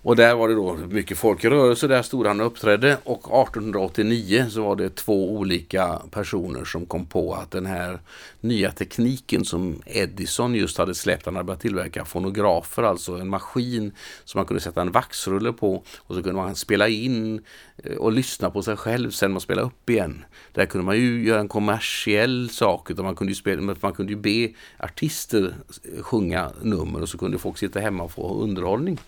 [0.03, 1.87] Och där var det då mycket folk i rörelse.
[1.87, 7.05] Där stod han och uppträdde och 1889 så var det två olika personer som kom
[7.05, 7.99] på att den här
[8.39, 13.91] nya tekniken som Edison just hade släppt, han hade börjat tillverka fonografer, alltså en maskin
[14.23, 17.41] som man kunde sätta en vaxrulle på och så kunde man spela in
[17.77, 20.25] eh, och lyssna på sig själv sen man spelade upp igen.
[20.51, 24.13] Där kunde man ju göra en kommersiell sak, utan man kunde ju, spela, man kunde
[24.13, 25.55] ju be artister
[25.99, 28.99] sjunga nummer och så kunde folk sitta hemma och få underhållning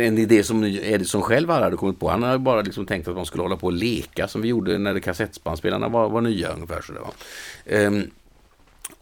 [0.00, 2.10] en idé som Edison själv hade kommit på.
[2.10, 4.78] Han hade bara liksom tänkt att man skulle hålla på och leka som vi gjorde
[4.78, 6.80] när kassettbandspelarna var, var nya ungefär.
[6.80, 7.86] Så det var.
[7.86, 8.10] Um,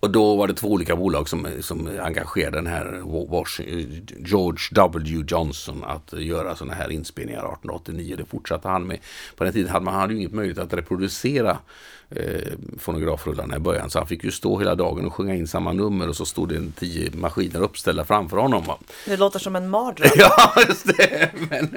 [0.01, 3.85] och då var det två olika bolag som, som engagerade den här eh,
[4.19, 5.25] George W.
[5.29, 8.15] Johnson att göra sådana här inspelningar 1889.
[8.19, 8.99] Det fortsatte han med.
[9.37, 11.59] På den tiden hade man hade ju inget möjlighet att reproducera
[12.17, 13.91] eh, fonografrullarna i början.
[13.91, 16.49] Så han fick ju stå hela dagen och sjunga in samma nummer och så stod
[16.49, 18.65] det en tio maskiner uppställda framför honom.
[18.65, 18.79] Va?
[19.07, 20.11] Det låter som en mardröm.
[20.17, 21.31] ja, just det.
[21.51, 21.77] Men,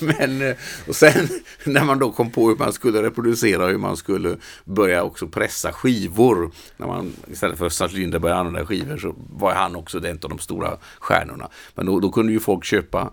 [0.00, 0.54] men
[0.88, 1.28] och sen
[1.64, 5.72] när man då kom på hur man skulle reproducera hur man skulle börja också pressa
[5.72, 6.50] skivor.
[6.76, 10.30] När man istället för Östra Linder började använda skivor så var han också en av
[10.30, 11.48] de stora stjärnorna.
[11.74, 13.10] Men då, då kunde ju folk köpa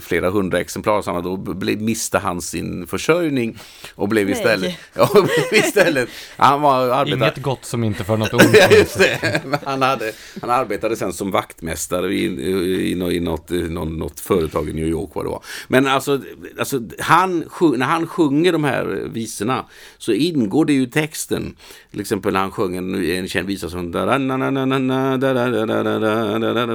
[0.00, 3.58] flera hundra exemplar sådana, då blev, miste han sin försörjning
[3.94, 4.74] och blev istället...
[4.94, 8.42] Ja, blev istället han var arbetade, Inget gott som inte för något ont.
[8.52, 9.42] ja, just det.
[9.64, 14.68] Han, hade, han arbetade sen som vaktmästare i, i, i, i något, något, något företag
[14.68, 15.10] i New York.
[15.14, 15.44] Vad det var.
[15.68, 16.20] Men alltså,
[16.58, 19.64] alltså han, när han sjunger de här visorna
[19.98, 21.56] så ingår det ju texten.
[21.90, 23.92] Till exempel när han sjöng en, en känd visa som...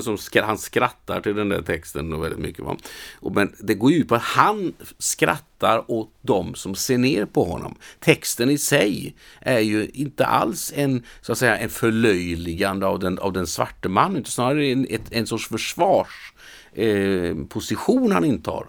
[0.02, 2.14] som han skrattar till den där texten.
[2.14, 2.66] Och väldigt mycket.
[2.66, 2.78] Va?
[3.20, 7.26] Och men det går ju ut på att han skrattar åt de som ser ner
[7.26, 7.76] på honom.
[8.00, 13.20] Texten i sig är ju inte alls en, så att säga, en förlöjligande av den,
[13.20, 18.68] av den svarte mannen, utan snarare en, ett, en sorts försvarsposition eh, han intar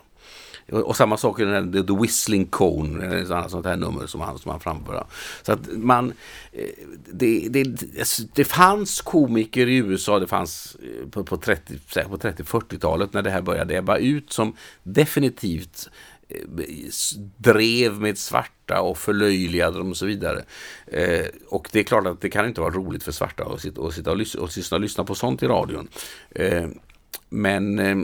[0.70, 4.38] och samma sak i den The Whistling Cone, ett annat sånt här nummer som han,
[4.38, 5.06] som han framför.
[5.42, 6.12] Så att man,
[6.52, 6.68] eh,
[7.12, 13.22] det, det, alltså, det fanns komiker i USA, det fanns eh, på, på 30-40-talet när
[13.22, 15.90] det här började ebba ut som definitivt
[16.28, 16.38] eh,
[17.36, 20.44] drev med svarta och förlöjligade dem och så vidare.
[20.86, 23.80] Eh, och det är klart att det kan inte vara roligt för svarta att sitta
[23.80, 25.88] och, sitta och, lyssna, och lyssna på sånt i radion.
[26.30, 26.68] Eh,
[27.28, 27.96] men eh,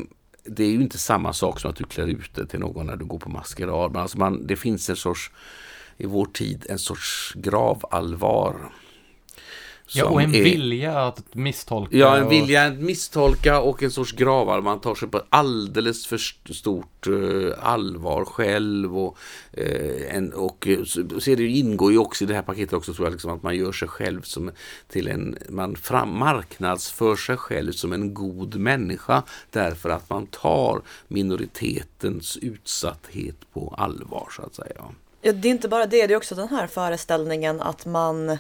[0.45, 2.97] det är ju inte samma sak som att du klär ut dig till någon när
[2.97, 3.93] du går på maskerad.
[3.93, 5.30] Men alltså man, det finns en sorts,
[5.97, 8.72] i vår tid, en sorts gravallvar
[9.95, 11.97] Ja, och en är, vilja att misstolka.
[11.97, 14.61] Ja, en vilja att misstolka och en sorts gravar.
[14.61, 16.18] Man tar sig på alldeles för
[16.53, 18.99] stort uh, allvar själv.
[18.99, 19.18] Och,
[19.59, 23.07] uh, en, och så, så det ingår ju också i det här paketet också tror
[23.07, 24.51] jag, liksom, att man gör sig själv som
[24.88, 30.82] till en, man fram, marknadsför sig själv som en god människa därför att man tar
[31.09, 34.84] minoritetens utsatthet på allvar så att säga.
[35.22, 38.38] Ja, det är inte bara det, det är också den här föreställningen att man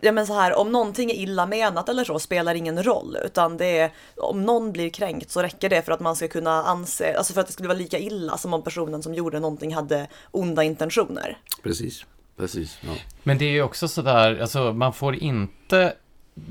[0.00, 3.56] ja men så här, om någonting är illa menat eller så spelar ingen roll, utan
[3.56, 7.16] det är om någon blir kränkt så räcker det för att man ska kunna anse,
[7.18, 10.08] alltså för att det skulle vara lika illa som om personen som gjorde någonting hade
[10.30, 11.38] onda intentioner.
[11.62, 12.04] Precis,
[12.36, 12.78] precis.
[12.80, 12.92] Ja.
[13.22, 15.94] Men det är ju också sådär, alltså man får inte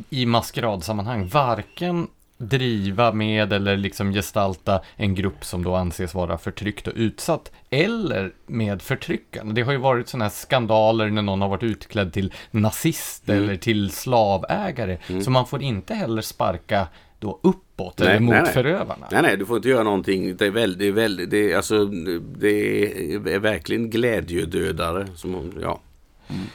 [0.09, 2.07] i maskeradsammanhang varken
[2.37, 8.33] driva med eller liksom gestalta en grupp som då anses vara förtryckt och utsatt eller
[8.45, 9.53] med förtryckarna.
[9.53, 13.43] Det har ju varit sådana här skandaler när någon har varit utklädd till nazist mm.
[13.43, 14.97] eller till slavägare.
[15.07, 15.21] Mm.
[15.21, 16.87] Så man får inte heller sparka
[17.19, 18.53] då uppåt nej, eller mot nej, nej.
[18.53, 19.07] förövarna.
[19.11, 20.35] Nej, nej, du får inte göra någonting.
[20.35, 25.07] Det är väldigt, väldigt, det är, alltså, det är verkligen glädjedödare.
[25.15, 25.79] Som, ja.
[26.27, 26.45] Mm.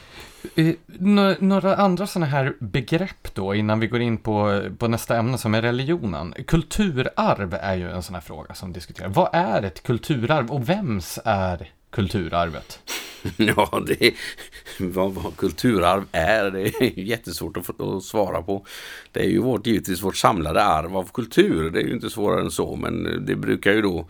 [1.38, 5.54] Några andra sådana här begrepp då innan vi går in på, på nästa ämne som
[5.54, 6.34] är religionen.
[6.46, 9.16] Kulturarv är ju en sån här fråga som diskuteras.
[9.16, 12.78] Vad är ett kulturarv och vems är kulturarvet?
[13.36, 14.12] Ja, det är,
[14.78, 18.66] vad, vad kulturarv är, det är jättesvårt att, att, svara på.
[19.12, 21.70] Det är ju vårt, givetvis vårt samlade arv av kultur.
[21.70, 24.08] Det är ju inte svårare än så, men det brukar ju då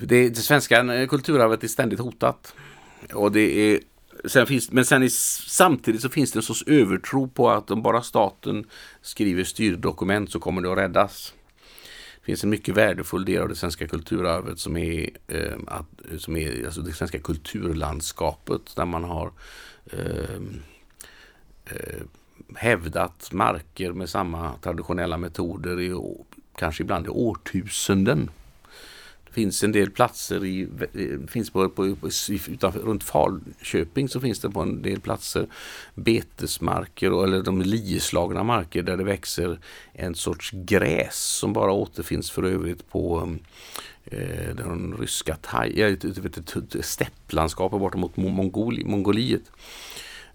[0.00, 2.54] Det, det, det svenska eh, kulturarvet är ständigt hotat.
[3.12, 3.80] Och det är
[4.24, 7.82] Sen finns, men sen i, samtidigt så finns det en sorts övertro på att om
[7.82, 8.64] bara staten
[9.00, 11.34] skriver styrdokument så kommer det att räddas.
[12.20, 15.86] Det finns en mycket värdefull del av det svenska kulturarvet som är, eh, att,
[16.18, 19.32] som är alltså det svenska kulturlandskapet där man har
[19.92, 20.40] eh,
[21.64, 22.02] eh,
[22.54, 25.94] hävdat marker med samma traditionella metoder i
[26.56, 28.30] kanske ibland i årtusenden
[29.32, 30.68] finns en del platser i,
[31.28, 31.86] finns på, på,
[32.48, 35.46] utanför, runt Falköping så finns det på en del platser
[35.94, 39.58] betesmarker eller de lieslagna marker där det växer
[39.92, 43.36] en sorts gräs som bara återfinns för övrigt på
[44.04, 45.98] eh, den ryska taj,
[46.80, 49.42] stepplandskapet borta mot Mongoli, Mongoliet.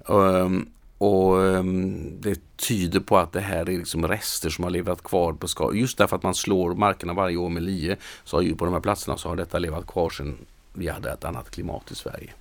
[0.05, 5.03] Um, och um, det tyder på att det här är liksom rester som har levat
[5.03, 5.77] kvar på skal.
[5.77, 8.73] Just därför att man slår markerna varje år med lie så har ju på de
[8.73, 10.37] här platserna så har detta levat kvar sedan
[10.73, 12.33] vi hade ett annat klimat i Sverige.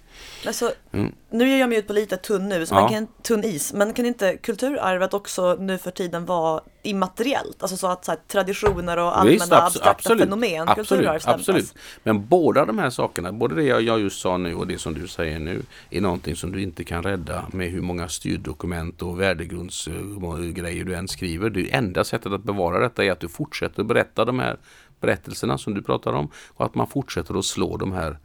[0.46, 1.12] Alltså, mm.
[1.30, 2.80] Nu ger jag mig ut på lite tunn nu, så ja.
[2.80, 7.62] man kan, tunn is, men kan inte kulturarvet också nu för tiden vara immateriellt?
[7.62, 11.74] Alltså så att så här, traditioner och allmänna Visst, abstrakta absolut, fenomen, absolut, absolut.
[12.02, 15.08] Men båda de här sakerna, både det jag just sa nu och det som du
[15.08, 20.84] säger nu, är någonting som du inte kan rädda med hur många styrdokument och värdegrundsgrejer
[20.84, 21.50] du än skriver.
[21.50, 24.56] Det enda sättet att bevara detta är att du fortsätter berätta de här
[25.00, 28.18] berättelserna som du pratar om och att man fortsätter att slå de här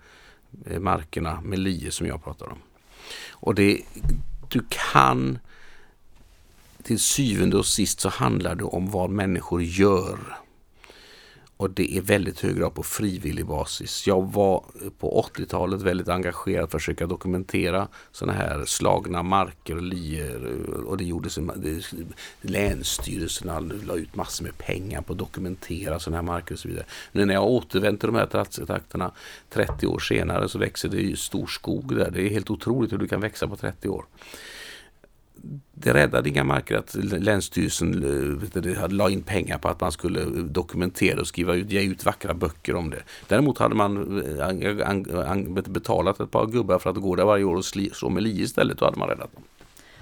[0.65, 2.57] Eh, markerna med lie som jag pratar om.
[3.29, 3.81] Och det,
[4.47, 5.39] du kan
[6.83, 10.19] till syvende och sist så handlar det om vad människor gör
[11.61, 14.07] och det är väldigt hög grad på frivillig basis.
[14.07, 14.63] Jag var
[14.99, 20.45] på 80-talet väldigt engagerad för att försöka dokumentera sådana här slagna marker och lier.
[20.85, 21.39] Och det gjordes,
[22.41, 26.85] länsstyrelserna la ut massor med pengar på att dokumentera sådana här marker och så vidare.
[27.11, 29.11] Nu när jag återvänt till de här trakterna
[29.49, 32.11] 30 år senare så växer det ju stor skog där.
[32.11, 34.05] Det är helt otroligt hur det kan växa på 30 år
[35.73, 38.03] det räddade inga marker att Länsstyrelsen
[38.65, 42.05] eh, la in pengar på att man skulle eh, dokumentera och skriva ut, ge ut
[42.05, 43.03] vackra böcker om det.
[43.27, 47.65] Däremot hade man eh, betalat ett par gubbar för att gå där varje år och
[47.65, 48.77] slå med lie istället.
[48.77, 49.43] Då hade man räddat dem.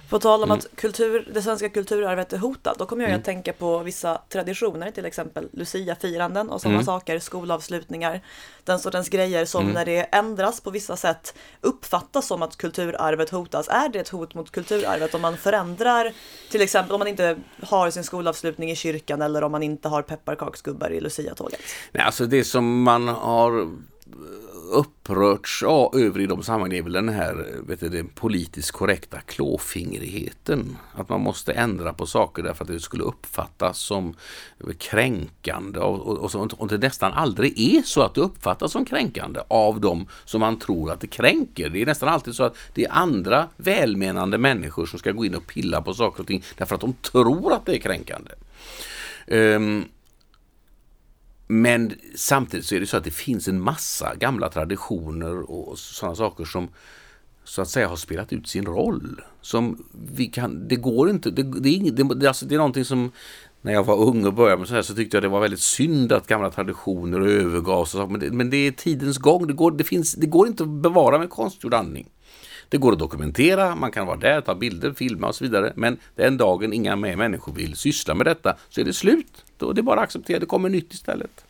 [0.10, 0.57] På tal om mm.
[0.57, 3.20] att kultur, det svenska kulturarvet är hotat, då kommer jag mm.
[3.20, 6.86] att tänka på vissa traditioner, till exempel Lucia-firanden och sådana mm.
[6.86, 8.22] saker, skolavslutningar,
[8.64, 9.74] den sortens grejer som mm.
[9.74, 13.68] när det ändras på vissa sätt uppfattas som att kulturarvet hotas.
[13.68, 16.14] Är det ett hot mot kulturarvet om man förändrar,
[16.51, 20.01] till exempel om man inte har sin skolavslutning i kyrkan eller om man inte har
[20.01, 21.60] pepparkaksgubbar i Lucia-tåget?
[21.91, 23.70] Nej, alltså det som man har
[24.70, 29.20] upprörts ja, över i de sammanhangen är väl den här vet du, den politiskt korrekta
[29.20, 30.78] klåfingrigheten.
[30.93, 34.15] Att man måste ändra på saker därför att det skulle uppfattas som
[34.78, 39.39] kränkande och, och, och, och det nästan aldrig är så att det uppfattas som kränkande
[39.47, 41.70] av dem som man tror att det kränker.
[41.70, 45.36] Det är nästan alltid så att det är andra välmenande människor som ska gå in
[45.36, 48.32] och pilla på saker och ting därför att de tror att det är kränkande.
[49.28, 49.86] Um,
[51.52, 56.16] men samtidigt så är det så att det finns en massa gamla traditioner och sådana
[56.16, 56.70] saker som
[57.43, 59.22] så att säga har spelat ut sin roll.
[59.41, 62.86] Som vi kan, det går inte, det, det är, inget, det, alltså det är någonting
[62.86, 63.12] som
[63.62, 65.60] när jag var ung och började med så här så tyckte jag det var väldigt
[65.60, 67.95] synd att gamla traditioner övergavs.
[67.95, 70.47] Och så, men, det, men det är tidens gång, det går, det, finns, det går
[70.47, 72.10] inte att bevara med konstgjord andning.
[72.70, 75.74] Det går att dokumentera, man kan vara där, ta bilder, filma och så vidare.
[75.76, 79.45] Men den dagen inga mer människor vill syssla med detta så är det slut.
[79.60, 81.45] Då det är bara att acceptera, det kommer nytt istället.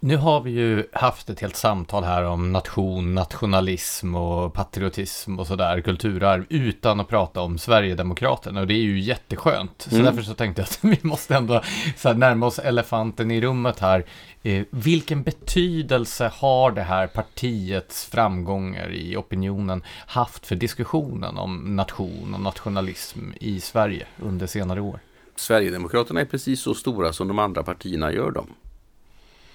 [0.00, 5.46] Nu har vi ju haft ett helt samtal här om nation, nationalism och patriotism och
[5.46, 9.82] sådär, kulturarv, utan att prata om Sverigedemokraterna och det är ju jätteskönt.
[9.88, 10.04] Så mm.
[10.04, 11.62] därför så tänkte jag att vi måste ändå
[11.96, 14.04] så här, närma oss elefanten i rummet här.
[14.42, 22.34] Eh, vilken betydelse har det här partiets framgångar i opinionen haft för diskussionen om nation
[22.34, 25.00] och nationalism i Sverige under senare år?
[25.38, 28.46] Sverigedemokraterna är precis så stora som de andra partierna gör dem.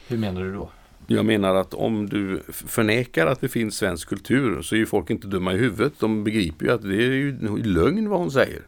[0.08, 0.70] Hur menar du då?
[1.08, 5.10] Jag menar att om du förnekar att det finns svensk kultur så är ju folk
[5.10, 5.94] inte dumma i huvudet.
[6.00, 8.62] De begriper ju att det är ju lögn vad hon säger.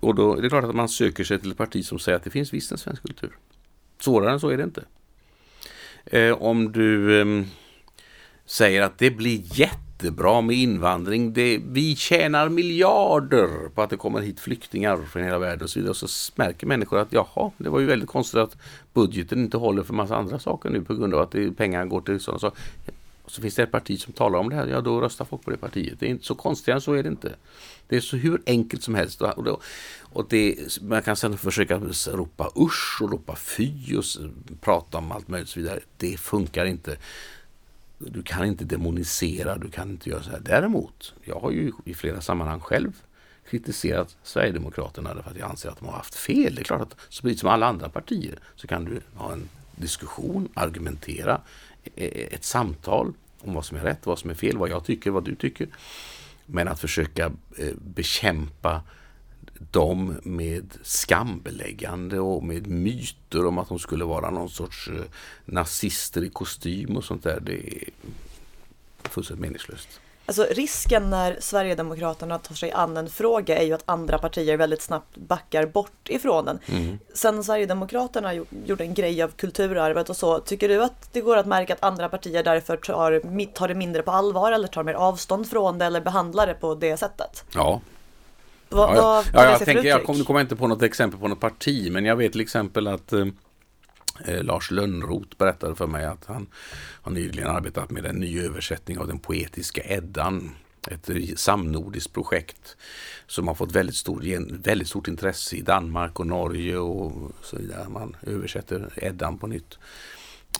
[0.00, 2.24] Och då är det klart att man söker sig till ett parti som säger att
[2.24, 3.32] det finns visst en svensk kultur.
[4.00, 4.84] Svårare än så är det inte.
[6.04, 7.44] Eh, om du eh,
[8.46, 11.32] säger att det blir jätte jättebra med invandring.
[11.32, 15.78] Det, vi tjänar miljarder på att det kommer hit flyktingar från hela världen och så
[15.78, 15.90] vidare.
[15.90, 18.56] Och så märker människor att jaha, det var ju väldigt konstigt att
[18.94, 22.00] budgeten inte håller för massa andra saker nu på grund av att det, pengar går
[22.00, 22.62] till sådana saker.
[23.24, 25.44] Och så finns det ett parti som talar om det här, ja då röstar folk
[25.44, 26.00] på det partiet.
[26.00, 27.32] Det är inte så konstigt än så är det inte.
[27.88, 29.22] Det är så hur enkelt som helst.
[29.22, 29.60] Och, då,
[30.12, 34.04] och det, man kan sedan försöka ropa usch och ropa fy och
[34.60, 35.80] prata om allt möjligt och så vidare.
[35.96, 36.96] Det funkar inte
[38.00, 40.40] du kan inte demonisera, du kan inte göra så här.
[40.40, 42.92] Däremot, jag har ju i flera sammanhang själv
[43.50, 46.54] kritiserat Sverigedemokraterna därför att jag anser att de har haft fel.
[46.54, 50.48] Det är klart att precis som alla andra partier så kan du ha en diskussion,
[50.54, 51.40] argumentera,
[51.84, 54.84] e, e, ett samtal om vad som är rätt, vad som är fel, vad jag
[54.84, 55.68] tycker, vad du tycker.
[56.46, 58.82] Men att försöka eh, bekämpa
[59.70, 65.04] dem med skambeläggande och med myter om att de skulle vara någon sorts eh,
[65.44, 67.40] nazister i kostym och sånt där.
[67.40, 67.88] Det är
[69.02, 70.00] fullständigt meningslöst.
[70.26, 74.82] Alltså risken när Sverigedemokraterna tar sig an en fråga är ju att andra partier väldigt
[74.82, 76.58] snabbt backar bort ifrån den.
[76.66, 76.98] Mm.
[77.14, 78.34] Sen Sverigedemokraterna
[78.66, 81.84] gjorde en grej av kulturarvet och så, tycker du att det går att märka att
[81.84, 85.84] andra partier därför tar, tar det mindre på allvar eller tar mer avstånd från det
[85.84, 87.44] eller behandlar det på det sättet?
[87.54, 87.80] Ja,
[88.70, 91.40] vad, ja, vad, ja, jag, tänker, jag kommer kom inte på något exempel på något
[91.40, 93.26] parti, men jag vet till exempel att eh,
[94.24, 96.46] eh, Lars Lönnroth berättade för mig att han
[97.02, 100.50] har nyligen arbetat med en ny översättning av den poetiska Eddan.
[100.90, 102.76] Ett samnordiskt projekt
[103.26, 107.88] som har fått väldigt, stor, väldigt stort intresse i Danmark och Norge och så vidare.
[107.88, 109.78] Man översätter Eddan på nytt.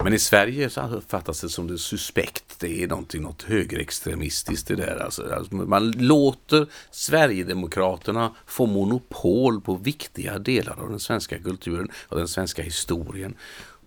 [0.05, 2.45] Men i Sverige så uppfattas det som det suspekt.
[2.59, 5.03] Det är någonting, något högerextremistiskt det där.
[5.05, 12.19] Alltså, alltså, man låter Sverigedemokraterna få monopol på viktiga delar av den svenska kulturen och
[12.19, 13.35] den svenska historien.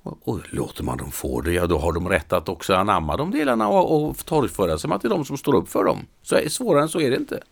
[0.04, 3.18] Och, och låter man dem få det, ja då har de rätt att också anamma
[3.18, 5.84] de delarna och, och torgföra sig med att det är de som står upp för
[5.84, 6.06] dem.
[6.24, 7.44] Så svårare än så är det inte.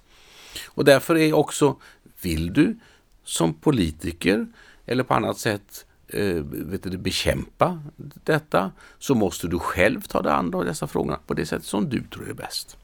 [0.65, 1.75] Och därför är också,
[2.21, 2.79] vill du
[3.23, 4.47] som politiker
[4.85, 7.79] eller på annat sätt eh, vet du, bekämpa
[8.23, 12.03] detta så måste du själv ta dig an dessa frågorna på det sätt som du
[12.03, 12.77] tror är bäst.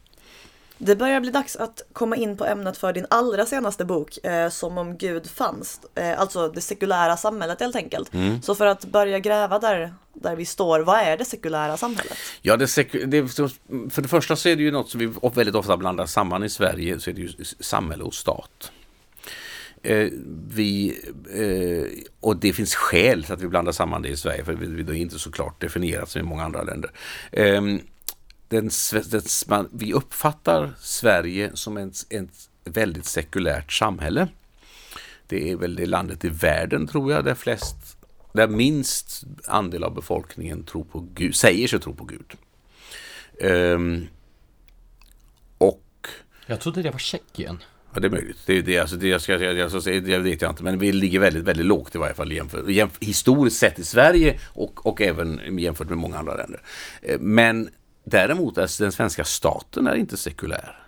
[0.78, 4.49] Det börjar bli dags att komma in på ämnet för din allra senaste bok, eh,
[4.49, 5.82] Som om Gud fanns.
[5.95, 8.13] Eh, alltså det sekulära samhället helt enkelt.
[8.13, 8.41] Mm.
[8.41, 10.80] Så för att börja gräva där där vi står.
[10.80, 12.17] Vad är det sekulära samhället?
[12.41, 12.65] Ja, det,
[13.05, 13.28] det,
[13.89, 16.49] för det första så är det ju något som vi väldigt ofta blandar samman i
[16.49, 18.71] Sverige, så är det ju samhälle och stat.
[19.88, 20.09] Eh,
[20.47, 20.99] vi,
[21.33, 24.93] eh, och det finns skäl till att vi blandar samman det i Sverige, för det
[24.93, 26.91] är inte så klart definierat som i många andra länder.
[27.31, 27.61] Eh,
[28.47, 28.69] den,
[29.09, 34.27] den, man, vi uppfattar Sverige som ett, ett väldigt sekulärt samhälle.
[35.27, 37.97] Det är väl det landet i världen, tror jag, där flest
[38.33, 42.33] där minst andel av befolkningen tror på Gud, säger sig tro på Gud.
[43.41, 44.07] Um,
[45.57, 46.07] och...
[46.45, 47.59] Jag trodde det var Tjeckien.
[47.97, 48.37] Ja, det är möjligt.
[48.45, 50.63] Det, det, alltså, det, jag, ska, jag, jag, det vet jag inte.
[50.63, 54.39] Men vi ligger väldigt, väldigt lågt i varje fall jämför, jämför, historiskt sett i Sverige
[54.47, 56.61] och, och även jämfört med många andra länder.
[57.01, 57.69] Eh, men
[58.03, 60.79] däremot är den svenska staten är inte sekulär.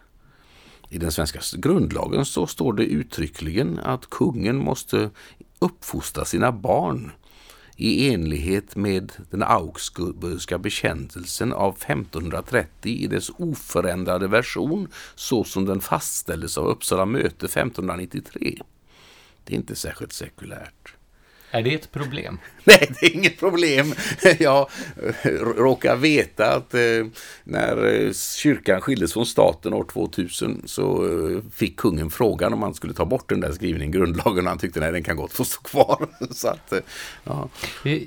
[0.90, 5.10] I den svenska grundlagen så står det uttryckligen att kungen måste
[5.60, 7.12] uppfostra sina barn
[7.80, 15.82] i enlighet med den augsburgska bekännelsen av 1530 i dess oförändrade version så som den
[15.82, 18.62] fastställdes av Uppsala möte 1593.
[19.44, 20.99] Det är inte särskilt sekulärt.
[21.52, 22.40] Är det ett problem?
[22.64, 23.94] Nej, det är inget problem.
[24.40, 24.70] Jag
[25.58, 26.82] råkar veta att eh,
[27.44, 32.74] när eh, kyrkan skildes från staten år 2000 så eh, fick kungen frågan om han
[32.74, 35.34] skulle ta bort den där skrivningen i grundlagen och han tyckte nej, den kan gott
[35.34, 36.08] få stå kvar.
[36.32, 36.74] Så att,
[37.24, 37.50] ja.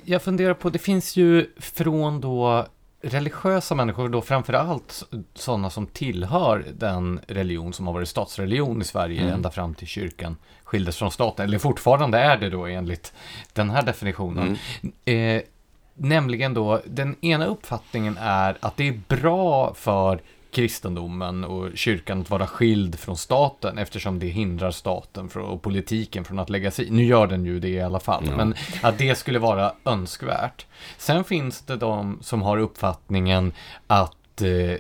[0.04, 2.66] Jag funderar på, det finns ju från då
[3.02, 8.84] religiösa människor, då framför allt sådana som tillhör den religion som har varit statsreligion i
[8.84, 9.34] Sverige mm.
[9.34, 10.36] ända fram till kyrkan
[10.72, 13.12] skildes från staten, eller fortfarande är det då enligt
[13.52, 14.58] den här definitionen.
[15.04, 15.36] Mm.
[15.36, 15.42] Eh,
[15.94, 20.20] nämligen då, den ena uppfattningen är att det är bra för
[20.50, 26.38] kristendomen och kyrkan att vara skild från staten eftersom det hindrar staten och politiken från
[26.38, 28.36] att lägga sig Nu gör den ju det i alla fall, ja.
[28.36, 30.66] men att det skulle vara önskvärt.
[30.98, 33.52] Sen finns det de som har uppfattningen
[33.86, 34.76] att eh,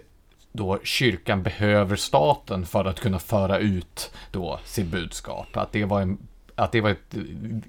[0.52, 5.56] då kyrkan behöver staten för att kunna föra ut då sitt budskap.
[5.56, 6.18] Att det var en
[6.54, 7.14] att det var ett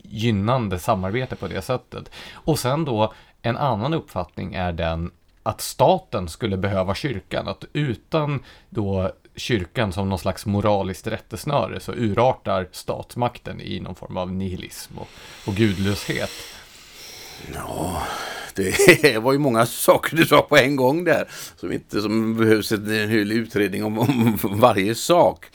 [0.03, 2.11] gynnande samarbete på det sättet.
[2.33, 5.11] Och sen då en annan uppfattning är den
[5.43, 11.93] att staten skulle behöva kyrkan, att utan då kyrkan som någon slags moraliskt rättesnöre så
[11.93, 15.07] urartar statsmakten i någon form av nihilism och,
[15.47, 16.29] och gudlöshet.
[17.53, 18.03] Ja,
[18.55, 22.71] det var ju många saker du sa på en gång där som inte som behövs
[22.71, 25.45] en hel utredning om, om varje sak.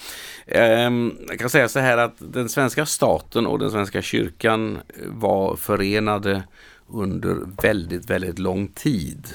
[0.46, 5.56] Ehm, jag kan säga så här att den svenska staten och den svenska kyrkan var
[5.56, 6.42] förenade
[6.88, 9.26] under väldigt, väldigt lång tid.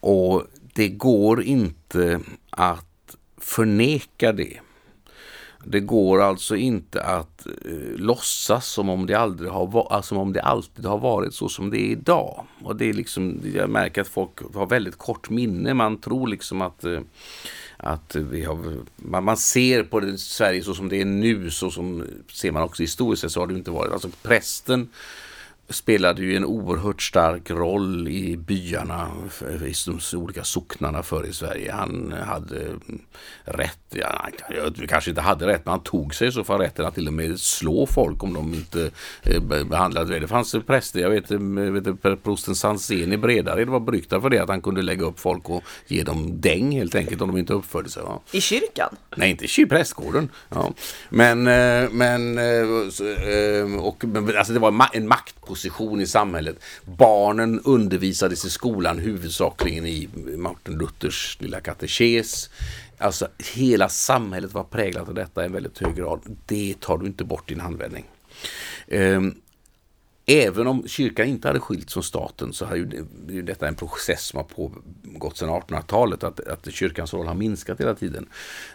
[0.00, 4.58] Och det går inte att förneka det.
[5.70, 10.42] Det går alltså inte att eh, låtsas som om det aldrig har som om det
[10.42, 12.44] alltid har varit så som det är idag.
[12.62, 15.74] Och det är liksom, jag märker att folk har väldigt kort minne.
[15.74, 17.00] Man tror liksom att eh,
[17.76, 18.58] att vi har,
[18.96, 22.62] man, man ser på det, Sverige så som det är nu, så som ser man
[22.62, 23.92] också historiskt sett så har det inte varit.
[23.92, 24.88] Alltså prästen
[25.70, 29.10] spelade ju en oerhört stark roll i byarna,
[29.66, 31.72] i de olika socknarna förr i Sverige.
[31.72, 32.66] Han hade
[33.44, 36.94] rätt, ja, han kanske inte hade rätt, men han tog sig så fall rätten att
[36.94, 38.90] till och med slå folk om de inte
[39.22, 40.20] eh, behandlade det.
[40.20, 44.48] Det fanns präster, jag vet, vet prosten Sansén i Bredared var beryktad för det, att
[44.48, 47.88] han kunde lägga upp folk och ge dem däng helt enkelt om de inte uppförde
[47.88, 48.02] sig.
[48.02, 48.20] Va?
[48.32, 48.96] I kyrkan?
[49.16, 50.28] Nej, inte i prästgården.
[50.48, 50.72] Ja.
[51.08, 54.04] Men, eh, men, eh, och,
[54.38, 56.56] alltså det var en maktposition position i samhället.
[56.84, 62.50] Barnen undervisades i skolan huvudsakligen i Martin Luthers lilla katekes.
[62.98, 66.20] Alltså hela samhället var präglat av detta i en väldigt hög grad.
[66.46, 68.04] Det tar du inte bort i en handvändning.
[68.88, 69.34] Um,
[70.30, 74.26] Även om kyrkan inte hade skilts från staten så har ju, ju detta en process
[74.26, 76.24] som har pågått sedan 1800-talet.
[76.24, 78.26] Att, att kyrkans roll har minskat hela tiden.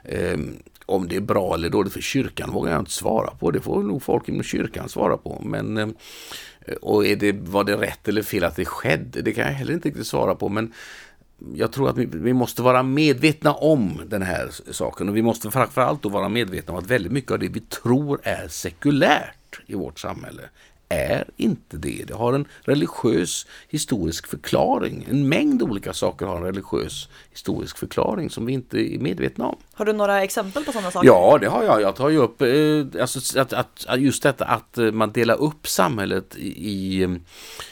[0.04, 3.52] Um, om det är bra eller dåligt för kyrkan vågar jag inte svara på.
[3.52, 5.42] Det får nog folk inom kyrkan svara på.
[5.46, 5.96] Men um,
[6.82, 9.22] och är det, var det rätt eller fel att det skedde?
[9.22, 10.50] Det kan jag heller inte riktigt svara på.
[10.50, 10.74] Men
[11.54, 15.10] jag tror att vi, vi, måste vara medvetna om den här saken.
[15.10, 18.20] Och vi måste framförallt då vara medvetna om att väldigt mycket av det vi tror
[18.24, 20.42] är sekulärt i vårt samhälle
[20.94, 22.04] är inte det.
[22.08, 25.08] Det har en religiös historisk förklaring.
[25.10, 29.56] En mängd olika saker har en religiös historisk förklaring som vi inte är medvetna om.
[29.74, 31.08] Har du några exempel på sådana saker?
[31.08, 31.82] Ja, det har jag.
[31.82, 35.68] Jag tar ju upp eh, alltså, att, att, just detta att eh, man delar upp
[35.68, 37.22] samhället i, i um,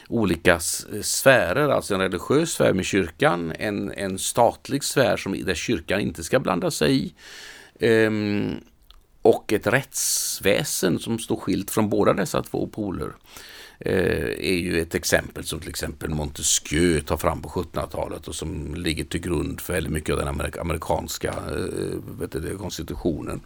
[0.09, 0.59] olika
[1.01, 6.23] sfärer, alltså en religiös sfär med kyrkan, en, en statlig sfär som, där kyrkan inte
[6.23, 7.13] ska blanda sig i.
[8.05, 8.61] Um,
[9.21, 13.11] och ett rättsväsen som står skilt från båda dessa två poler
[13.79, 18.75] eh, är ju ett exempel som till exempel Montesquieu tar fram på 1700-talet och som
[18.75, 23.41] ligger till grund för väldigt mycket av den amerikanska eh, du, konstitutionen.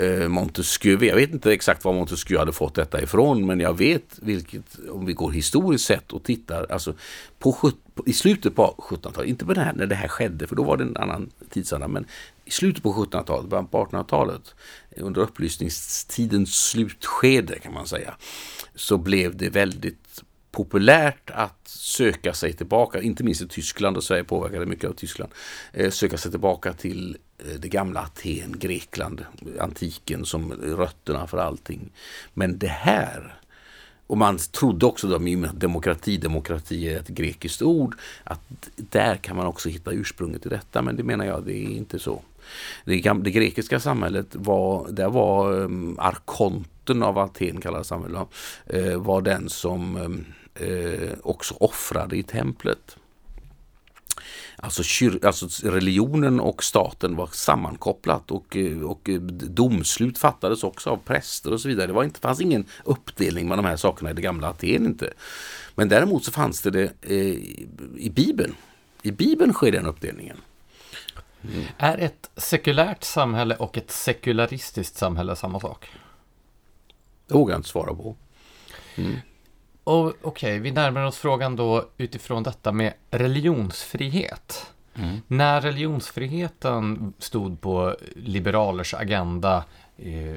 [0.00, 4.18] Eh, Montesquieu, jag vet inte exakt var Montesquieu hade fått detta ifrån men jag vet
[4.22, 6.94] vilket, om vi går historiskt sett och tittar, alltså
[7.38, 7.72] på,
[8.06, 10.76] i slutet på 1700-talet, inte på det här, när det här skedde för då var
[10.76, 12.06] det en annan tidsanda, men
[12.50, 14.54] i slutet på 1700-talet, början på 1800-talet,
[14.96, 18.14] under upplysningstidens slutskede kan man säga,
[18.74, 20.22] så blev det väldigt
[20.52, 25.32] populärt att söka sig tillbaka, inte minst i Tyskland och Sverige påverkade mycket av Tyskland,
[25.72, 29.24] eh, söka sig tillbaka till eh, det gamla Aten, Grekland,
[29.60, 31.92] antiken som rötterna för allting.
[32.34, 33.40] Men det här,
[34.06, 39.36] och man trodde också då med demokrati, demokrati är ett grekiskt ord, att där kan
[39.36, 42.22] man också hitta ursprunget till detta, men det menar jag, det är inte så.
[42.84, 48.28] Det, det grekiska samhället var, där var um, arkonten av Aten kallades samhället,
[48.74, 50.24] uh, var den som um,
[50.60, 52.96] uh, också offrade i templet.
[54.62, 60.96] Alltså, kyr, alltså, religionen och staten var sammankopplat och, eh, och domslut fattades också av
[60.96, 61.86] präster och så vidare.
[61.86, 65.12] Det var inte, fanns ingen uppdelning med de här sakerna i det gamla Aten inte.
[65.74, 67.16] Men däremot så fanns det det eh,
[67.96, 68.54] i Bibeln.
[69.02, 70.36] I Bibeln sker den uppdelningen.
[71.44, 71.64] Mm.
[71.78, 75.90] Är ett sekulärt samhälle och ett sekularistiskt samhälle samma sak?
[77.26, 78.16] Det vågar jag inte svara på.
[78.96, 79.16] Mm.
[79.84, 84.66] Okej, okay, vi närmar oss frågan då utifrån detta med religionsfrihet.
[84.94, 85.20] Mm.
[85.26, 89.64] När religionsfriheten stod på liberalers agenda
[89.96, 90.36] eh,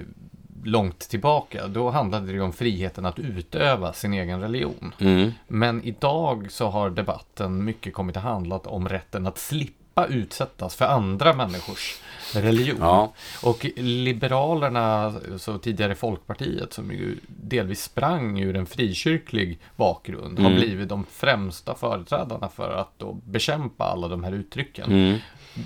[0.63, 4.93] långt tillbaka, då handlade det om friheten att utöva sin egen religion.
[4.99, 5.31] Mm.
[5.47, 10.75] Men idag så har debatten mycket kommit att handla om rätten att slippa slippa utsättas
[10.75, 11.99] för andra människors
[12.33, 12.77] religion.
[12.79, 13.13] Ja.
[13.43, 20.51] Och Liberalerna, så tidigare Folkpartiet, som ju delvis sprang ur en frikyrklig bakgrund, mm.
[20.51, 24.91] har blivit de främsta företrädarna för att bekämpa alla de här uttrycken.
[24.91, 25.19] Mm.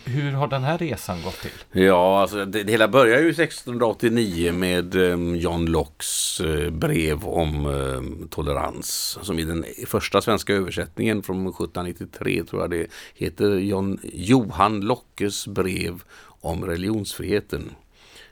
[0.06, 1.82] Hur har den här resan gått till?
[1.84, 7.26] Ja, alltså det, det hela börjar ju 1689 med um, John Lockes uh, eh, brev
[7.26, 9.18] om uh, tolerans.
[9.22, 15.48] Som i den första svenska översättningen från 1793 tror jag det heter John, Johan Lockes
[15.48, 16.04] brev
[16.42, 17.72] om religionsfriheten.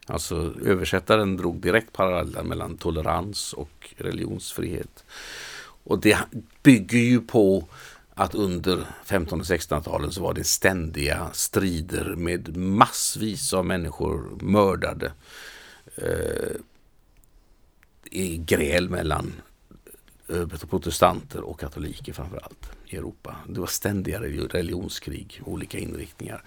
[0.08, 5.03] Alltså översättaren drog direkt paralleller mellan tolerans och religionsfrihet.
[5.84, 6.18] Och det
[6.64, 7.68] bygger ju på
[8.16, 15.11] att under 1500 och 1600-talen så var det ständiga strider med massvis av människor mördade.
[15.95, 16.55] Eh,
[18.03, 19.34] I gräl mellan
[20.30, 23.36] eh, protestanter och katoliker framförallt i Europa.
[23.49, 26.43] Det var ständiga religionskrig, olika inriktningar.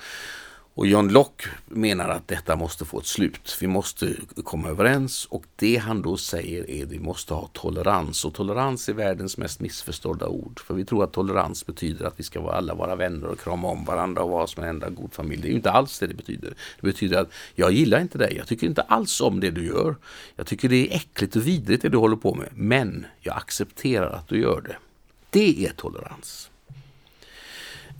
[0.78, 3.56] Och John Locke menar att detta måste få ett slut.
[3.60, 4.14] Vi måste
[4.44, 8.24] komma överens och det han då säger är att vi måste ha tolerans.
[8.24, 10.60] Och tolerans är världens mest missförstådda ord.
[10.60, 13.84] För vi tror att tolerans betyder att vi ska alla vara vänner och krama om
[13.84, 15.42] varandra och vara som en enda god familj.
[15.42, 16.54] Det är ju inte alls det det betyder.
[16.80, 18.34] Det betyder att jag gillar inte dig.
[18.36, 19.96] Jag tycker inte alls om det du gör.
[20.36, 22.48] Jag tycker det är äckligt och vidrigt det du håller på med.
[22.54, 24.76] Men jag accepterar att du gör det.
[25.30, 26.47] Det är tolerans.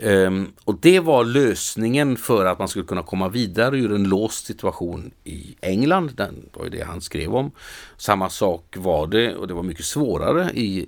[0.03, 4.47] Um, och det var lösningen för att man skulle kunna komma vidare ur en låst
[4.47, 6.13] situation i England.
[6.17, 7.51] Det var ju det han skrev om.
[7.97, 10.79] Samma sak var det och det var mycket svårare i,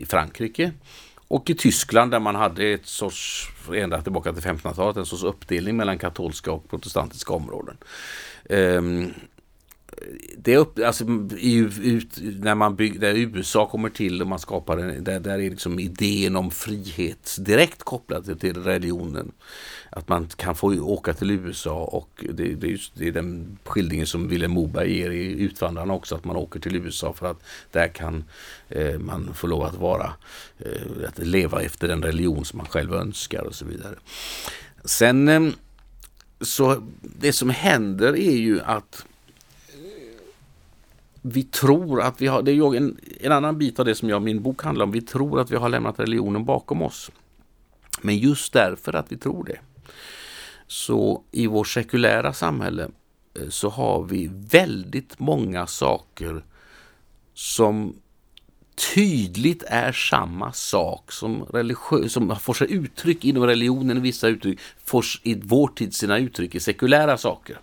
[0.00, 0.72] i Frankrike.
[1.28, 5.76] Och i Tyskland där man hade ett sorts, ända tillbaka till 1500-talet, en sorts uppdelning
[5.76, 7.76] mellan katolska och protestantiska områden.
[8.48, 9.12] Um,
[10.36, 15.04] det upp, alltså, ut, när man bygger, där USA kommer till och man skapar en,
[15.04, 19.32] där, där är liksom idén om frihet direkt kopplad till religionen.
[19.90, 23.58] Att man kan få åka till USA och det, det, är, just, det är den
[23.64, 27.42] skildringen som Vilhelm Moberg ger i Utvandrarna också, att man åker till USA för att
[27.70, 28.24] där kan
[28.68, 30.12] eh, man få lov att vara,
[30.58, 33.94] eh, att leva efter den religion som man själv önskar och så vidare.
[34.84, 35.50] Sen eh,
[36.40, 39.04] så det som händer är ju att
[41.22, 44.22] vi tror att vi har, det är en, en annan bit av det som jag,
[44.22, 47.10] min bok handlar om, vi tror att vi har lämnat religionen bakom oss.
[48.02, 49.58] Men just därför att vi tror det,
[50.66, 52.88] så i vårt sekulära samhälle
[53.40, 56.44] eh, så har vi väldigt många saker
[57.34, 57.94] som
[58.94, 65.04] tydligt är samma sak som, religiö- som får sig uttryck inom religionen, vissa uttryck, får
[65.22, 67.58] i vår tid sina uttryck i sekulära saker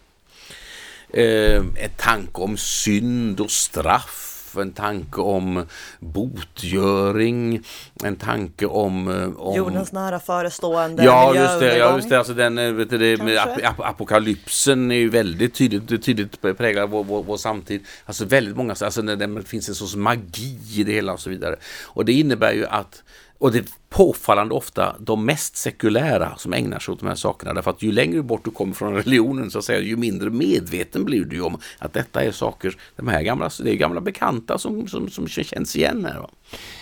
[1.14, 5.66] eh, ett tanke om synd och straff en tanke om
[6.00, 7.64] botgöring,
[8.04, 9.08] en tanke om...
[9.08, 11.78] eh, om Jordens nära förestående Ja, just det.
[11.78, 12.18] Ja, just det.
[12.18, 16.90] Alltså den, eh, vet du, det, ap ap apokalypsen är ju väldigt tydligt, tydligt präglad
[16.90, 17.86] vår, vår, vår samtid.
[18.06, 21.30] Alltså väldigt många, alltså när det finns en sorts magi i det hela och så
[21.30, 21.56] vidare.
[21.86, 23.04] Och det innebär ju att
[23.40, 27.54] och det påfallande ofta de mest sekulära som ägnar sig åt de här sakerna.
[27.54, 31.06] Därför att ju längre bort du kommer från religionen så att säga, ju mindre medveten
[31.06, 34.88] blir du om att detta är saker, de här gamla, det är gamla bekanta som,
[34.88, 36.20] som, som känns igen här.
[36.20, 36.30] Va?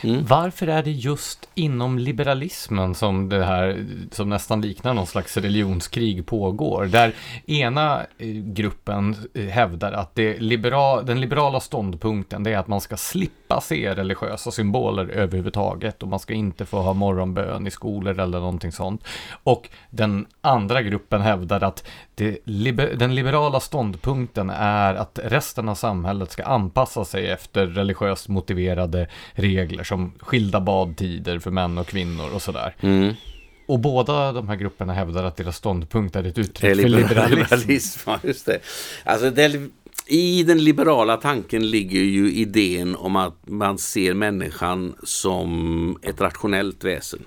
[0.03, 0.25] Mm.
[0.25, 6.25] Varför är det just inom liberalismen som det här, som nästan liknar någon slags religionskrig
[6.25, 6.85] pågår?
[6.85, 7.13] Där
[7.45, 12.81] ena eh, gruppen eh, hävdar att det liberal, den liberala ståndpunkten det är att man
[12.81, 18.19] ska slippa se religiösa symboler överhuvudtaget och man ska inte få ha morgonbön i skolor
[18.19, 19.03] eller någonting sånt.
[19.43, 21.87] Och den andra gruppen hävdar att
[22.43, 29.07] liber, den liberala ståndpunkten är att resten av samhället ska anpassa sig efter religiöst motiverade
[29.33, 32.75] regler som skilda badtider för män och kvinnor och sådär.
[32.79, 33.13] Mm.
[33.67, 36.89] Och båda de här grupperna hävdar att deras ståndpunkt är ett Det är uttryck för
[36.89, 38.09] liberalism.
[38.09, 38.59] Ja, just det.
[39.03, 39.69] Alltså, det,
[40.07, 46.83] i den liberala tanken ligger ju idén om att man ser människan som ett rationellt
[46.83, 47.25] väsen.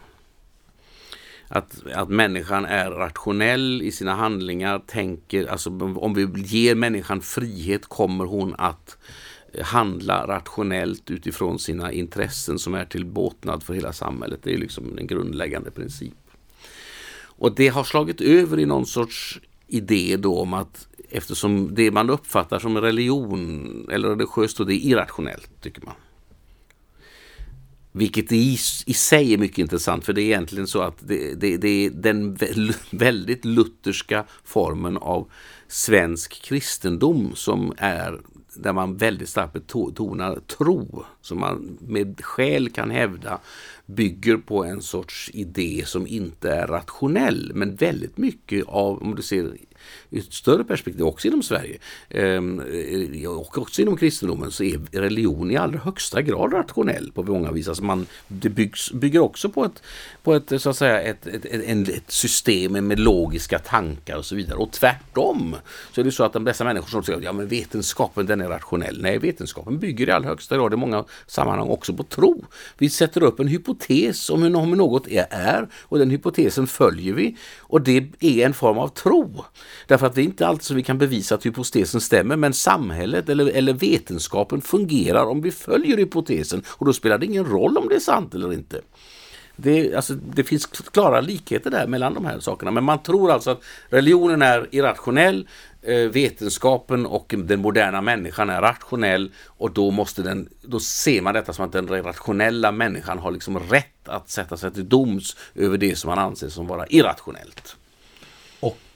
[1.48, 7.86] Att, att människan är rationell i sina handlingar, tänker, alltså om vi ger människan frihet
[7.86, 8.98] kommer hon att
[9.62, 14.40] handla rationellt utifrån sina intressen som är till båtnad för hela samhället.
[14.42, 16.14] Det är liksom en grundläggande princip.
[17.20, 22.10] Och det har slagit över i någon sorts idé då om att eftersom det man
[22.10, 25.94] uppfattar som religion eller religiöst och det är irrationellt tycker man.
[27.92, 31.56] Vilket i, i sig är mycket intressant för det är egentligen så att det, det,
[31.56, 32.38] det är den
[32.90, 35.30] väldigt lutherska formen av
[35.68, 38.20] svensk kristendom som är
[38.54, 43.40] där man väldigt starkt betonar tro som man med skäl kan hävda
[43.86, 49.22] bygger på en sorts idé som inte är rationell men väldigt mycket av, om du
[49.22, 49.56] ser
[50.10, 54.80] i ett större perspektiv också inom Sverige ehm, eh, och också inom kristendomen så är
[54.92, 57.68] religion i allra högsta grad rationell på många vis.
[57.68, 59.82] Alltså man, det byggs, bygger också på ett,
[60.22, 64.34] på ett, så att säga, ett, ett, ett, ett system med logiska tankar och så
[64.34, 64.58] vidare.
[64.58, 65.56] Och tvärtom
[65.92, 68.40] så är det så att de dessa människor som säger att ja, men vetenskapen den
[68.40, 69.02] är rationell.
[69.02, 72.44] Nej, vetenskapen bygger i allra högsta grad i många sammanhang också på tro.
[72.78, 77.80] Vi sätter upp en hypotes om hur något är och den hypotesen följer vi och
[77.80, 79.44] det är en form av tro.
[79.86, 83.28] Därför att det är inte alltid så vi kan bevisa att hypotesen stämmer men samhället
[83.28, 87.88] eller, eller vetenskapen fungerar om vi följer hypotesen och då spelar det ingen roll om
[87.88, 88.80] det är sant eller inte.
[89.60, 93.50] Det, alltså, det finns klara likheter där mellan de här sakerna men man tror alltså
[93.50, 95.48] att religionen är irrationell
[95.82, 101.34] eh, vetenskapen och den moderna människan är rationell och då måste den, då ser man
[101.34, 105.78] detta som att den rationella människan har liksom rätt att sätta sig till doms över
[105.78, 107.76] det som man anser som vara irrationellt.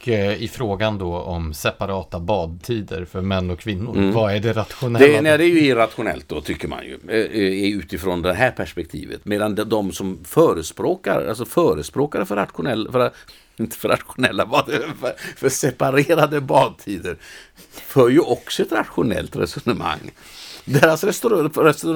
[0.03, 4.53] Och eh, i frågan då om separata badtider för män och kvinnor, vad är det
[4.53, 5.07] rationella?
[5.07, 8.51] Det, nej, det är ju irrationellt då tycker man ju eh, eh, utifrån det här
[8.51, 9.25] perspektivet.
[9.25, 13.11] Medan de, de som förespråkar, alltså förespråkare för rationella, för,
[13.57, 14.67] inte för rationella bad,
[15.01, 17.17] för, för separerade badtider
[17.73, 20.11] för ju också ett rationellt resonemang.
[20.65, 21.05] Deras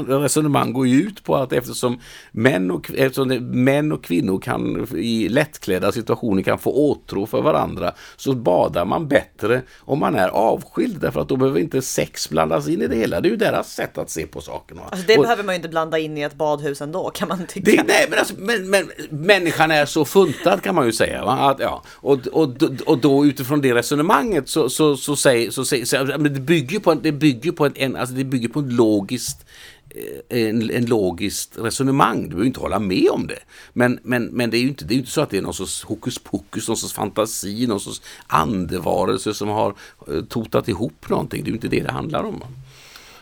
[0.09, 2.01] resonemang går ju ut på att eftersom
[2.33, 3.29] män och, eftersom
[3.65, 9.09] män och kvinnor kan i lättklädda situationer kan få åtrå för varandra så badar man
[9.09, 12.97] bättre om man är avskild därför att då behöver inte sex blandas in i det
[12.97, 13.21] hela.
[13.21, 14.79] Det är ju deras sätt att se på saken.
[14.91, 17.47] Alltså det Och- behöver man ju inte blanda in i ett badhus ändå kan man
[17.47, 17.71] tycka.
[17.71, 21.25] det, nej, men, alltså, men, men människan är så funtad kan man ju säga.
[21.25, 21.33] Va?
[21.33, 21.83] Att, ja.
[21.95, 22.49] och, och,
[22.87, 26.95] och då utifrån det resonemanget så, så, så, säger, så, så men det bygger på
[26.95, 29.47] det bygger på en, alltså det bygger på en logiskt
[29.91, 32.23] eh, en, en logiskt resonemang.
[32.23, 33.39] Du behöver inte hålla med om det.
[33.73, 35.43] Men, men, men det är ju inte, det är ju inte så att det är
[35.43, 39.75] någon sorts hokus pokus, någon sorts fantasi, någon sorts andevarelse som har
[40.09, 41.45] eh, totat ihop någonting.
[41.45, 42.45] Det är ju inte det det handlar om.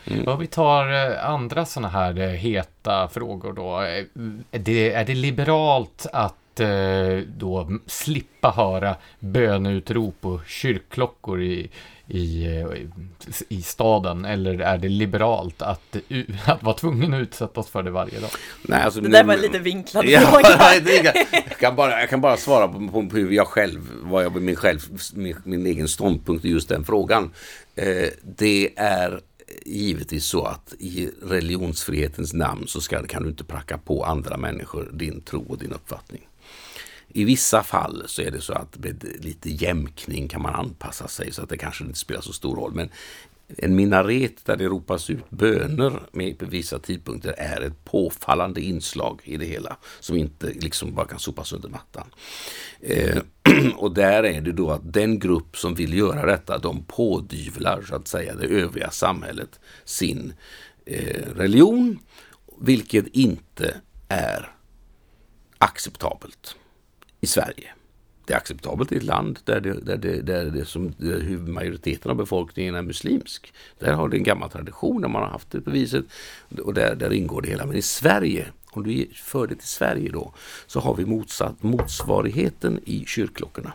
[0.04, 0.28] Mm.
[0.28, 3.78] Om vi tar eh, andra sådana här heta frågor då.
[4.50, 6.34] Är det, är det liberalt att
[7.26, 11.70] då slippa höra böneutrop och kyrkklockor i,
[12.08, 12.46] i,
[13.48, 14.24] i staden?
[14.24, 15.96] Eller är det liberalt att,
[16.46, 18.30] att vara tvungen att utsättas för det varje dag?
[18.62, 21.12] Nej, alltså, Det nu- där var en lite vinklad Ja, fråga.
[21.32, 24.42] jag, kan bara, jag kan bara svara på, på, på hur jag själv, vad jag,
[24.42, 24.78] min, själv
[25.14, 27.30] min, min egen ståndpunkt i just den frågan.
[27.76, 29.20] Eh, det är
[29.66, 34.90] givetvis så att i religionsfrihetens namn så ska, kan du inte pracka på andra människor
[34.92, 36.20] din tro och din uppfattning.
[37.16, 41.32] I vissa fall så är det så att med lite jämkning kan man anpassa sig
[41.32, 42.74] så att det kanske inte spelar så stor roll.
[42.74, 42.90] Men
[43.58, 49.36] en minaret där det ropas ut böner med vissa tidpunkter är ett påfallande inslag i
[49.36, 52.06] det hela som inte liksom bara kan sopas under mattan.
[52.80, 53.18] Eh,
[53.76, 57.94] och där är det då att den grupp som vill göra detta, de pådyvlar så
[57.94, 60.32] att säga det övriga samhället sin
[60.86, 61.98] eh, religion,
[62.60, 64.50] vilket inte är
[65.58, 66.56] acceptabelt
[67.24, 67.70] i Sverige
[68.26, 72.10] det är acceptabelt i ett land där, det, där, det, där, det som, där majoriteten
[72.10, 73.52] av befolkningen är muslimsk.
[73.78, 76.04] Där har det en gammal tradition där man har haft det på viset
[76.64, 77.66] och där, där ingår det hela.
[77.66, 80.32] Men i Sverige, om du för det till Sverige då,
[80.66, 83.72] så har vi motsatt motsvarigheten i kyrkklockorna.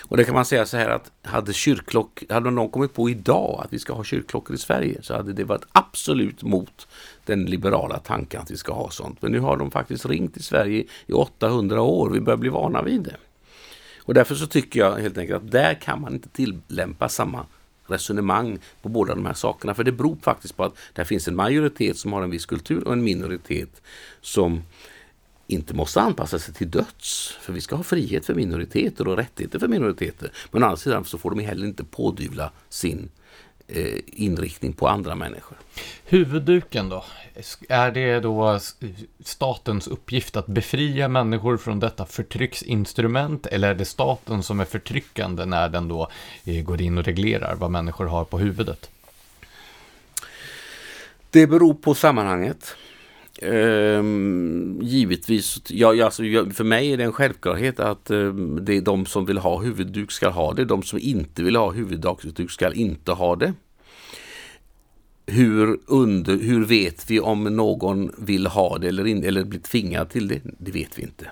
[0.00, 3.60] Och det kan man säga så här att hade kyrkklock, hade någon kommit på idag
[3.64, 6.88] att vi ska ha kyrkklockor i Sverige så hade det varit absolut mot
[7.24, 9.22] den liberala tanken att vi ska ha sånt.
[9.22, 12.10] Men nu har de faktiskt ringt i Sverige i 800 år.
[12.10, 13.16] Vi börjar bli vana vid det.
[13.98, 17.46] Och därför så tycker jag helt enkelt att där kan man inte tillämpa samma
[17.86, 19.74] resonemang på båda de här sakerna.
[19.74, 22.86] För det beror faktiskt på att det finns en majoritet som har en viss kultur
[22.86, 23.82] och en minoritet
[24.20, 24.62] som
[25.46, 27.36] inte måste anpassa sig till döds.
[27.40, 30.32] För vi ska ha frihet för minoriteter och rättigheter för minoriteter.
[30.50, 33.08] Men å andra sidan så får de heller inte pådyvla sin
[34.06, 35.58] inriktning på andra människor.
[36.04, 37.04] Huvudduken då?
[37.68, 38.60] Är det då
[39.24, 45.44] statens uppgift att befria människor från detta förtrycksinstrument eller är det staten som är förtryckande
[45.44, 46.08] när den då
[46.44, 48.90] eh, går in och reglerar vad människor har på huvudet?
[51.30, 52.76] Det beror på sammanhanget.
[53.42, 56.22] Ehm, givetvis, ja, alltså,
[56.52, 60.10] för mig är det en självklarhet att eh, det är de som vill ha huvudduk
[60.10, 60.64] ska ha det.
[60.64, 63.54] De som inte vill ha huvudduk ska inte ha det.
[65.26, 70.10] Hur, under, hur vet vi om någon vill ha det eller, in, eller blir tvingad
[70.10, 70.40] till det?
[70.58, 71.30] Det vet vi inte.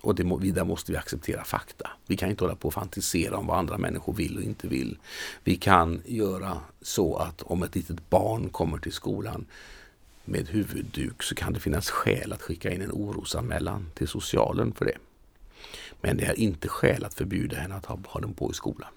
[0.00, 1.90] Och det, där måste vi acceptera fakta.
[2.06, 4.98] Vi kan inte hålla på och fantisera om vad andra människor vill och inte vill.
[5.44, 9.46] Vi kan göra så att om ett litet barn kommer till skolan
[10.30, 14.84] med huvudduk så kan det finnas skäl att skicka in en orosanmälan till socialen för
[14.84, 14.96] det.
[16.00, 18.90] Men det är inte skäl att förbjuda henne att ha, ha den på i skolan.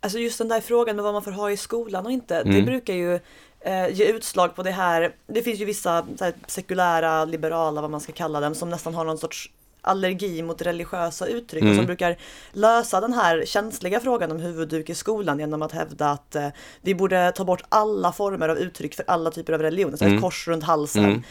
[0.00, 2.54] Alltså just den där frågan med vad man får ha i skolan och inte, mm.
[2.54, 3.14] det brukar ju
[3.60, 5.14] eh, ge utslag på det här.
[5.26, 9.04] Det finns ju vissa här, sekulära, liberala, vad man ska kalla dem, som nästan har
[9.04, 9.50] någon sorts
[9.82, 11.72] allergi mot religiösa uttryck mm.
[11.72, 12.16] och som brukar
[12.52, 16.48] lösa den här känsliga frågan om huvudduk i skolan genom att hävda att eh,
[16.80, 20.16] vi borde ta bort alla former av uttryck för alla typer av religioner, så mm.
[20.16, 21.04] ett kors runt halsen.
[21.04, 21.22] Mm.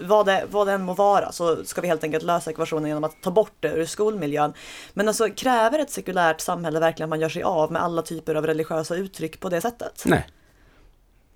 [0.00, 3.04] Vad, det, vad det än må vara så ska vi helt enkelt lösa ekvationen genom
[3.04, 4.52] att ta bort det ur skolmiljön.
[4.92, 8.34] Men alltså kräver ett sekulärt samhälle verkligen att man gör sig av med alla typer
[8.34, 10.02] av religiösa uttryck på det sättet?
[10.04, 10.26] Nej.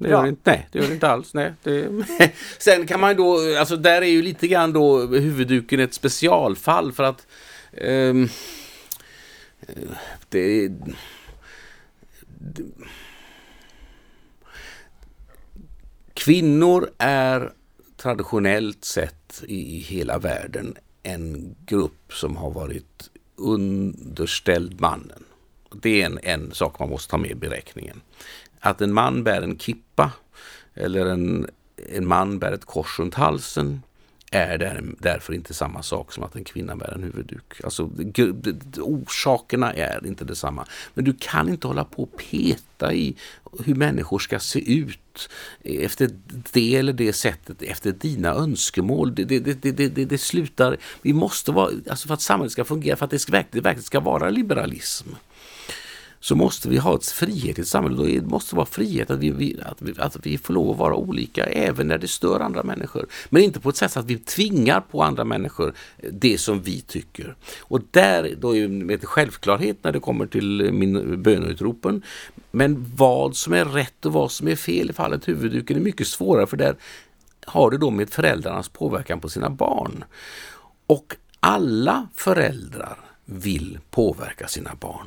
[0.00, 1.34] Det gör, det inte, nej, det gör det inte alls.
[1.34, 1.52] Nej.
[1.62, 1.88] Det,
[2.58, 7.02] sen kan man då, alltså där är ju lite grann då huvudduken ett specialfall för
[7.02, 7.26] att
[7.80, 8.28] um,
[10.28, 10.68] det,
[12.38, 12.64] det,
[16.14, 17.52] Kvinnor är
[17.96, 25.24] traditionellt sett i hela världen en grupp som har varit underställd mannen.
[25.82, 28.00] Det är en, en sak man måste ta med i beräkningen
[28.60, 30.12] att en man bär en kippa
[30.74, 31.50] eller en,
[31.92, 33.82] en man bär ett kors runt halsen
[34.30, 37.64] är där, därför inte samma sak som att en kvinna bär en huvudduk.
[37.64, 37.90] Alltså,
[38.78, 40.66] orsakerna är inte detsamma.
[40.94, 43.16] Men du kan inte hålla på och peta i
[43.64, 45.30] hur människor ska se ut
[45.62, 46.10] efter
[46.52, 49.14] det eller det sättet, efter dina önskemål.
[49.14, 53.04] Det, det, det, det, slutar, vi måste vara, alltså för att samhället ska fungera, för
[53.04, 55.08] att det verkligen, verkligen ska vara liberalism
[56.20, 58.20] så måste vi ha ett frihet i ett samhälle.
[58.20, 61.44] Det måste vara frihet att vi, att, vi, att vi får lov att vara olika
[61.44, 63.06] även när det stör andra människor.
[63.28, 66.62] Men inte på ett sätt så att vi tvingar på andra människor eh, det som
[66.62, 67.36] vi tycker.
[67.60, 68.68] Och där då är
[68.98, 72.02] det självklarhet när det kommer till eh, min böneutropen.
[72.50, 76.06] Men vad som är rätt och vad som är fel i fallet huvudduken är mycket
[76.06, 76.76] svårare för där
[77.44, 80.04] har det då med föräldrarnas påverkan på sina barn.
[80.86, 85.06] Och alla föräldrar vill påverka sina barn.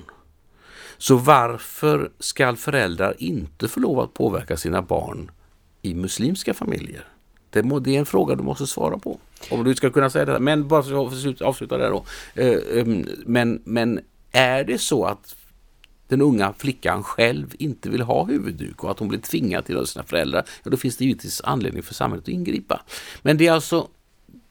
[1.04, 5.32] Så varför ska föräldrar inte få lov att påverka sina barn
[5.82, 7.08] i muslimska familjer?
[7.49, 9.20] Det, må, det är en fråga du måste svara på.
[9.51, 10.39] Om du ska kunna säga det.
[10.39, 12.06] Men bara för att avsluta där då.
[12.36, 13.99] Eh, ehm, men, men
[14.32, 15.36] är det så att
[16.08, 19.86] den unga flickan själv inte vill ha huvudduk och att hon blir tvingad till av
[19.86, 22.82] sina föräldrar, ja då finns det givetvis anledning för samhället att ingripa.
[23.22, 23.88] Men det är alltså,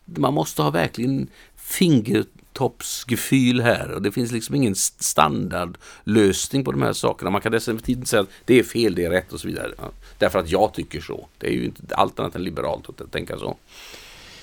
[0.04, 6.82] man måste ha verkligen finger toppsgefühl här och det finns liksom ingen standardlösning på de
[6.82, 7.30] här sakerna.
[7.30, 9.70] Man kan definitivt inte säga att det är fel, det är rätt och så vidare.
[10.18, 11.28] Därför att jag tycker så.
[11.38, 13.56] Det är ju inte allt annat än liberalt att tänka så.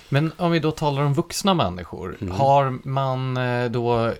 [0.09, 2.33] Men om vi då talar om vuxna människor, mm.
[2.33, 4.13] har man eh, då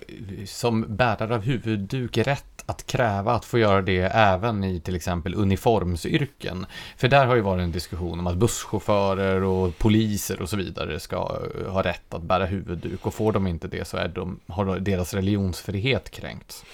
[0.46, 5.34] som bärare av huvudduk rätt att kräva att få göra det även i till exempel
[5.34, 6.66] uniformsyrken?
[6.96, 11.00] För där har ju varit en diskussion om att busschaufförer och poliser och så vidare
[11.00, 14.40] ska eh, ha rätt att bära huvudduk och får de inte det så är de,
[14.46, 16.64] har deras religionsfrihet kränkt.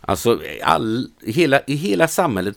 [0.00, 2.56] Alltså all, hela, i hela samhället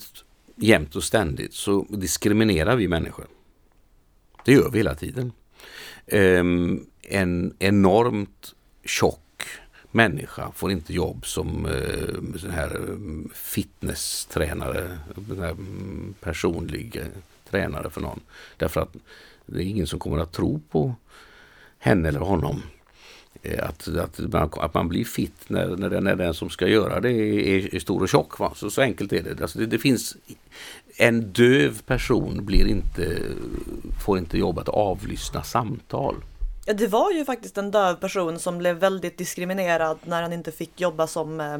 [0.55, 3.25] jämt och ständigt så diskriminerar vi människor.
[4.45, 5.31] Det gör vi hela tiden.
[6.11, 8.53] Um, en enormt
[8.85, 9.22] tjock
[9.93, 14.97] människa får inte jobb som eh, sån här eh, fitnesstränare,
[15.39, 17.05] här, mm, personlig eh,
[17.49, 18.19] tränare för någon.
[18.57, 18.95] Därför att
[19.45, 20.95] det är ingen som kommer att tro på
[21.79, 22.61] henne eller honom.
[23.41, 26.67] Eh, att, att, man, att man blir fit när, när, den, när den som ska
[26.67, 28.39] göra det är, är stor och tjock.
[28.39, 28.53] Va?
[28.55, 29.41] Så, så enkelt är det.
[29.41, 29.65] Alltså det.
[29.65, 30.17] Det finns
[30.97, 33.19] en döv person blir inte,
[34.05, 36.15] får inte jobb att avlyssna samtal.
[36.65, 40.51] Ja, det var ju faktiskt en döv person som blev väldigt diskriminerad när han inte
[40.51, 41.57] fick jobba som eh,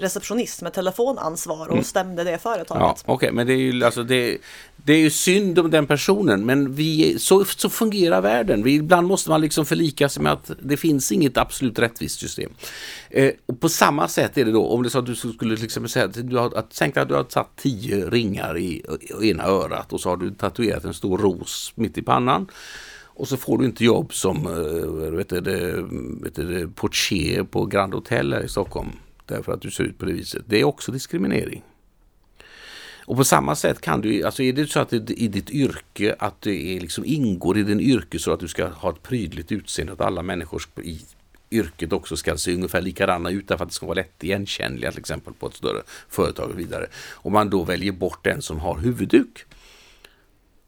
[0.00, 1.84] receptionist med telefonansvar och mm.
[1.84, 2.80] stämde det företaget.
[2.80, 4.38] Ja, Okej, okay, men det är ju alltså det,
[4.76, 8.62] det är ju synd om den personen, men vi, så, så fungerar världen.
[8.62, 12.52] Vi, ibland måste man liksom förlika sig med att det finns inget absolut rättvist system.
[13.10, 15.88] Eh, och på samma sätt är det då, om det så att du skulle liksom
[15.88, 18.84] säga att du har, att, tänk att du har satt tio ringar i,
[19.20, 22.48] i ena örat och så har du tatuerat en stor ros mitt i pannan.
[23.20, 24.44] Och så får du inte jobb som
[25.16, 25.40] vet du,
[26.22, 28.88] vet du, portier på Grand Hotel här i Stockholm
[29.26, 30.42] därför att du ser ut på det viset.
[30.46, 31.62] Det är också diskriminering.
[33.06, 36.16] Och på samma sätt kan du, alltså är det så att det i ditt yrke
[36.18, 39.52] att det är liksom ingår i din yrke så att du ska ha ett prydligt
[39.52, 41.00] utseende, att alla människor i
[41.50, 45.00] yrket också ska se ungefär likadana ut därför att det ska vara lätt igenkännliga till
[45.00, 46.86] exempel på ett större företag och vidare.
[47.12, 49.44] Om man då väljer bort den som har huvudduk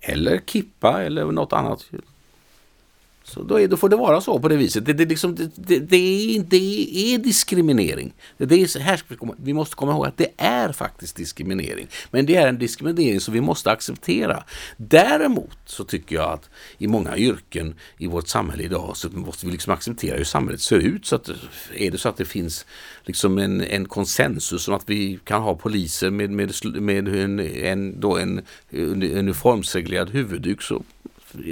[0.01, 1.91] eller kippa eller något annat
[3.24, 4.86] så då, är, då får det vara så på det viset.
[4.86, 8.12] Det, det, liksom, det, det är, det är diskriminering.
[8.39, 9.03] Det är, här,
[9.36, 11.89] vi måste komma ihåg att det är faktiskt diskriminering.
[12.11, 14.44] Men det är en diskriminering som vi måste acceptera.
[14.77, 19.53] Däremot så tycker jag att i många yrken i vårt samhälle idag så måste vi
[19.53, 21.07] liksom acceptera hur samhället ser ut.
[21.07, 21.31] Så att,
[21.74, 22.66] är det så att det finns
[23.05, 28.01] liksom en, en konsensus om att vi kan ha poliser med, med, med en, en,
[28.01, 28.39] då en
[28.70, 30.82] eh, uniformsreglerad huvudduk så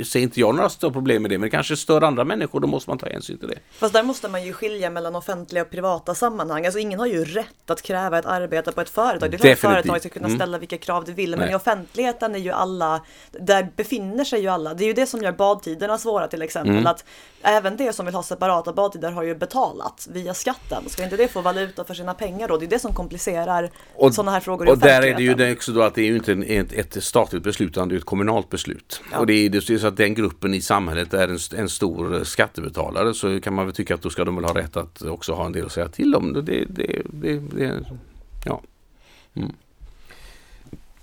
[0.04, 2.66] ser inte jag några större problem med det, men det kanske stör andra människor, då
[2.66, 3.58] måste man ta hänsyn till det.
[3.70, 6.66] Fast där måste man ju skilja mellan offentliga och privata sammanhang.
[6.66, 9.30] Alltså ingen har ju rätt att kräva ett arbete på ett företag.
[9.30, 10.38] Det är klart att företaget ska kunna mm.
[10.38, 11.52] ställa vilka krav det vill, men Nej.
[11.52, 13.00] i offentligheten är ju alla,
[13.30, 14.74] där befinner sig ju alla.
[14.74, 16.74] Det är ju det som gör badtiderna svåra till exempel.
[16.74, 16.86] Mm.
[16.86, 17.04] Att
[17.42, 20.84] även det som vill ha separata badtider har ju betalat via skatten.
[20.88, 22.56] Ska inte det få valuta för sina pengar då?
[22.56, 23.70] Det är det som komplicerar
[24.12, 26.16] sådana här frågor i Och där är det ju också då att det är ju
[26.16, 29.00] inte ett, ett statligt beslut utan det är ett kommunalt beslut.
[29.12, 29.18] Ja.
[29.18, 32.24] Och det är, det är så att den gruppen i samhället är en, en stor
[32.24, 35.32] skattebetalare så kan man väl tycka att då ska de väl ha rätt att också
[35.32, 36.32] ha en del att säga till om.
[36.32, 36.64] Det, det,
[37.04, 37.84] det, det
[38.44, 38.62] ja.
[39.34, 39.52] Mm.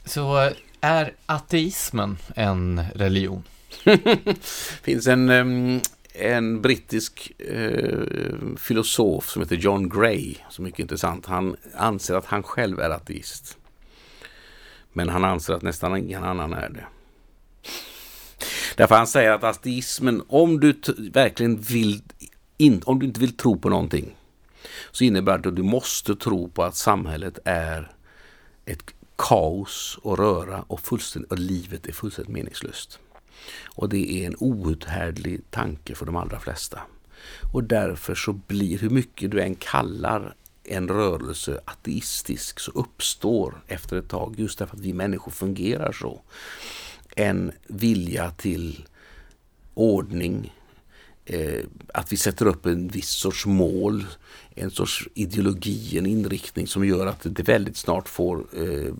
[0.06, 3.44] Så är ateismen en religion?
[4.81, 5.81] finns en,
[6.14, 7.99] en brittisk eh,
[8.57, 11.26] filosof som heter John Gray, som är mycket intressant.
[11.26, 13.57] Han anser att han själv är ateist.
[14.94, 16.85] Men han anser att nästan ingen annan är det.
[18.78, 20.82] Därför han säger att ateismen, om du
[21.12, 22.02] verkligen vill,
[22.58, 24.16] in, om du inte vill tro på någonting,
[24.91, 27.91] så innebär det att du måste tro på att samhället är
[28.66, 28.84] ett
[29.16, 32.99] kaos och röra och, fullständigt, och livet är fullständigt meningslöst.
[33.66, 36.82] Och det är en outhärdlig tanke för de allra flesta.
[37.54, 43.98] Och därför så blir, hur mycket du än kallar en rörelse ateistisk, så uppstår efter
[43.98, 46.22] ett tag, just därför att vi människor fungerar så,
[47.18, 48.85] en vilja till
[49.73, 50.53] ordning,
[51.26, 51.64] eh,
[51.94, 54.06] att vi sätter upp en viss sorts mål,
[54.56, 58.94] en sorts ideologi, en inriktning som gör att det väldigt snart får eh,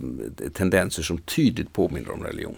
[0.54, 2.58] tendenser som tydligt påminner om religion.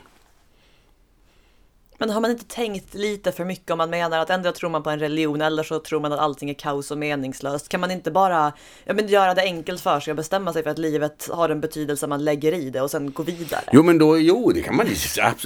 [1.99, 4.84] Men har man inte tänkt lite för mycket om man menar att ändå tror man
[4.84, 7.69] på en religion eller så tror man att allting är kaos och meningslöst?
[7.69, 8.53] Kan man inte bara
[8.85, 11.61] ja, men göra det enkelt för sig och bestämma sig för att livet har en
[11.61, 13.61] betydelse man lägger i det och sen gå vidare?
[13.71, 14.88] Jo, men då, jo, det kan man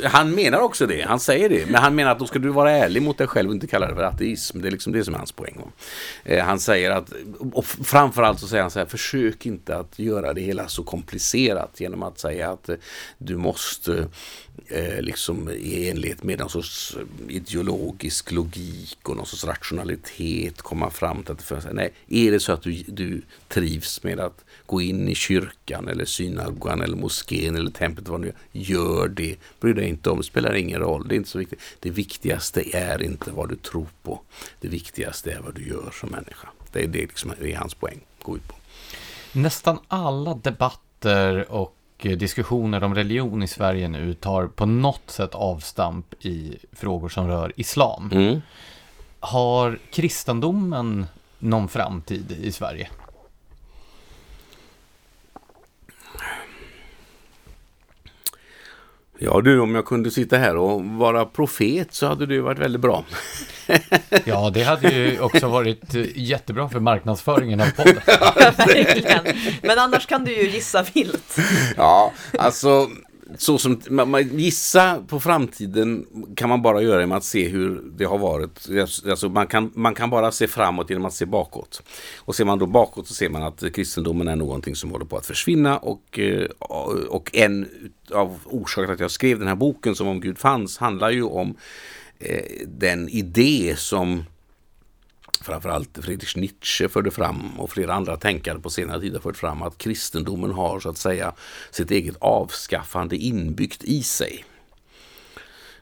[0.04, 1.66] Han menar också det, han säger det.
[1.66, 3.88] Men han menar att då ska du vara ärlig mot dig själv och inte kalla
[3.88, 4.62] det för ateism.
[4.62, 5.62] Det är liksom det som är hans poäng.
[6.24, 7.10] Eh, han säger att,
[7.54, 11.80] och framförallt så säger han så här, försök inte att göra det hela så komplicerat
[11.80, 12.76] genom att säga att eh,
[13.18, 14.08] du måste
[14.68, 20.90] eh, liksom i enlighet med någon sorts eh, ideologisk logik och någon sorts rationalitet komma
[20.90, 24.82] fram till att det Nej, är det så att du, du trivs med att gå
[24.82, 29.36] in i kyrkan eller synagogan eller moskén eller templet, vad nu gör det.
[29.60, 31.60] Bry dig inte om, det spelar ingen roll, det är inte så viktigt.
[31.80, 34.22] Det viktigaste är inte vad du tror på.
[34.60, 36.48] Det viktigaste är vad du gör som människa.
[36.72, 38.56] Det är det liksom, det är hans poäng, gå ut på.
[39.34, 46.14] Nästan alla debatter och diskussioner om religion i Sverige nu tar på något sätt avstamp
[46.20, 48.10] i frågor som rör islam.
[48.14, 48.42] Mm.
[49.20, 51.06] Har kristendomen
[51.40, 52.90] någon framtid i Sverige?
[59.26, 62.82] Ja du, om jag kunde sitta här och vara profet så hade det varit väldigt
[62.82, 63.04] bra.
[64.26, 68.02] Ja, det hade ju också varit jättebra för marknadsföringen av podden.
[68.58, 69.20] Verkligen.
[69.62, 71.38] Men annars kan du ju gissa vilt.
[71.78, 72.88] Ja, alltså
[73.38, 76.06] så som man, man gissa på framtiden
[76.36, 78.70] kan man bara göra genom att se hur det har varit.
[78.82, 81.84] Alltså, alltså man, kan, man kan bara se framåt genom att se bakåt.
[82.18, 85.18] Och ser man då bakåt så ser man att kristendomen är någonting som håller på
[85.18, 86.46] att försvinna och, eh,
[87.10, 87.70] och en
[88.12, 91.24] av orsakerna till att jag skrev den här boken som om Gud fanns handlar ju
[91.24, 91.56] om
[92.20, 94.24] eh, den idé som
[95.42, 99.62] framförallt Friedrich Nietzsche förde fram och flera andra tänkare på senare tid har fört fram
[99.62, 101.34] att kristendomen har så att säga
[101.72, 104.46] sitt eget avskaffande inbyggt i sig.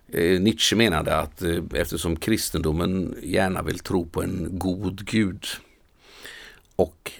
[0.07, 5.45] Eh, Nietzsche menade att eh, eftersom kristendomen gärna vill tro på en god gud
[6.75, 7.11] och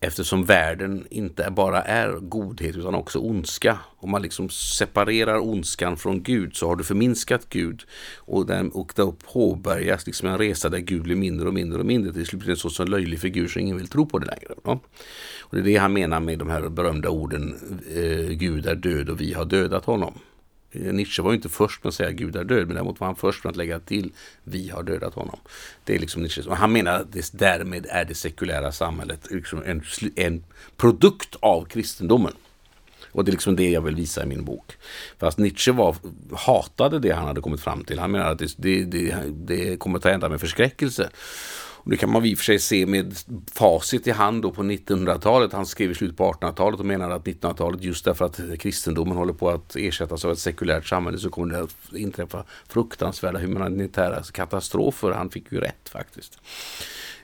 [0.00, 3.78] Eftersom världen inte bara är godhet utan också ondska.
[3.96, 7.82] Om man liksom separerar ondskan från Gud så har du förminskat Gud.
[8.16, 11.86] Och, den, och då påbörjas liksom en resa där Gud blir mindre och mindre och
[11.86, 12.12] mindre.
[12.12, 14.54] Till slut blir det så, så löjlig figur så ingen vill tro på det längre.
[14.64, 14.80] Då.
[15.40, 17.56] Och Det är det han menar med de här berömda orden
[17.94, 20.18] eh, Gud är död och vi har dödat honom.
[20.70, 23.06] Eh, Nietzsche var ju inte först med att säga Gud är död, men däremot var
[23.06, 24.12] han först med att lägga till
[24.44, 25.38] vi har dödat honom.
[25.84, 26.42] Det är liksom Nietzsche.
[26.42, 29.82] Och han menar att det, därmed är det sekulära samhället liksom en,
[30.16, 30.44] en
[30.76, 32.32] produkt av kristendomen.
[33.12, 34.76] Och det är liksom det jag vill visa i min bok.
[35.18, 35.96] Fast Nietzsche var,
[36.32, 37.98] hatade det han hade kommit fram till.
[37.98, 41.10] Han menar att det, det, det, det kommer ta hända med förskräckelse.
[41.86, 43.16] Och det kan man i och för sig se med
[43.52, 45.52] facit i hand då på 1900-talet.
[45.52, 49.32] Han skrev i slutet på 1800-talet och menade att 1900-talet just därför att kristendomen håller
[49.32, 55.10] på att ersättas av ett sekulärt samhälle så kommer det att inträffa fruktansvärda humanitära katastrofer.
[55.10, 56.38] Han fick ju rätt faktiskt.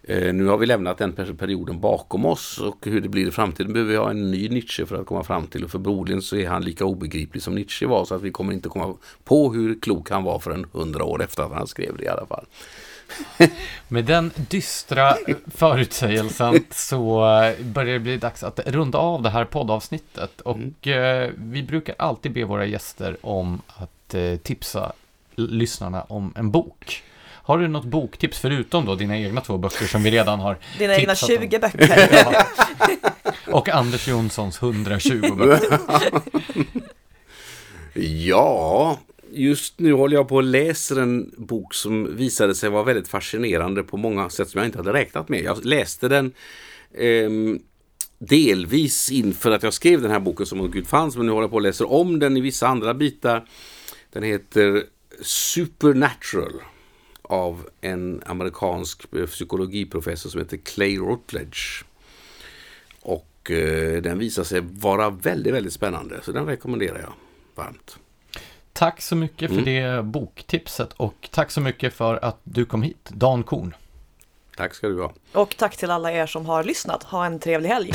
[0.02, 3.72] Eh, nu har vi lämnat den perioden bakom oss och hur det blir i framtiden
[3.72, 5.64] behöver vi ha en ny Nietzsche för att komma fram till.
[5.64, 8.68] Och förmodligen så är han lika obegriplig som Nietzsche var så att vi kommer inte
[8.68, 8.94] komma
[9.24, 12.26] på hur klok han var förrän hundra år efter att han skrev det i alla
[12.26, 12.46] fall.
[13.88, 15.16] Med den dystra
[15.54, 17.20] förutsägelsen så
[17.60, 20.40] börjar det bli dags att runda av det här poddavsnittet.
[20.40, 21.34] Och mm.
[21.36, 24.92] vi brukar alltid be våra gäster om att eh, tipsa
[25.36, 27.02] lyssnarna om en bok.
[27.44, 30.96] Har du något boktips förutom då dina egna två böcker som vi redan har Dina
[30.96, 31.60] egna 20 om?
[31.60, 32.08] böcker.
[32.12, 32.46] ja.
[33.46, 35.78] Och Anders Jonssons 120 böcker.
[38.00, 38.98] ja,
[39.34, 43.82] just nu håller jag på och läser en bok som visade sig vara väldigt fascinerande
[43.82, 45.42] på många sätt som jag inte hade räknat med.
[45.42, 46.32] Jag läste den
[46.92, 47.30] eh,
[48.18, 51.44] delvis inför att jag skrev den här boken som om Gud fanns, men nu håller
[51.44, 53.48] jag på och läser om den i vissa andra bitar.
[54.12, 54.84] Den heter
[55.22, 56.52] Supernatural
[57.22, 61.84] av en amerikansk eh, psykologiprofessor som heter Clay Routledge.
[63.00, 67.12] Och eh, den visar sig vara väldigt, väldigt spännande, så den rekommenderar jag
[67.54, 67.98] varmt.
[68.72, 69.64] Tack så mycket för mm.
[69.64, 73.74] det boktipset och tack så mycket för att du kom hit, Dan Korn.
[74.56, 75.12] Tack ska du ha.
[75.32, 77.02] Och tack till alla er som har lyssnat.
[77.02, 77.92] Ha en trevlig helg.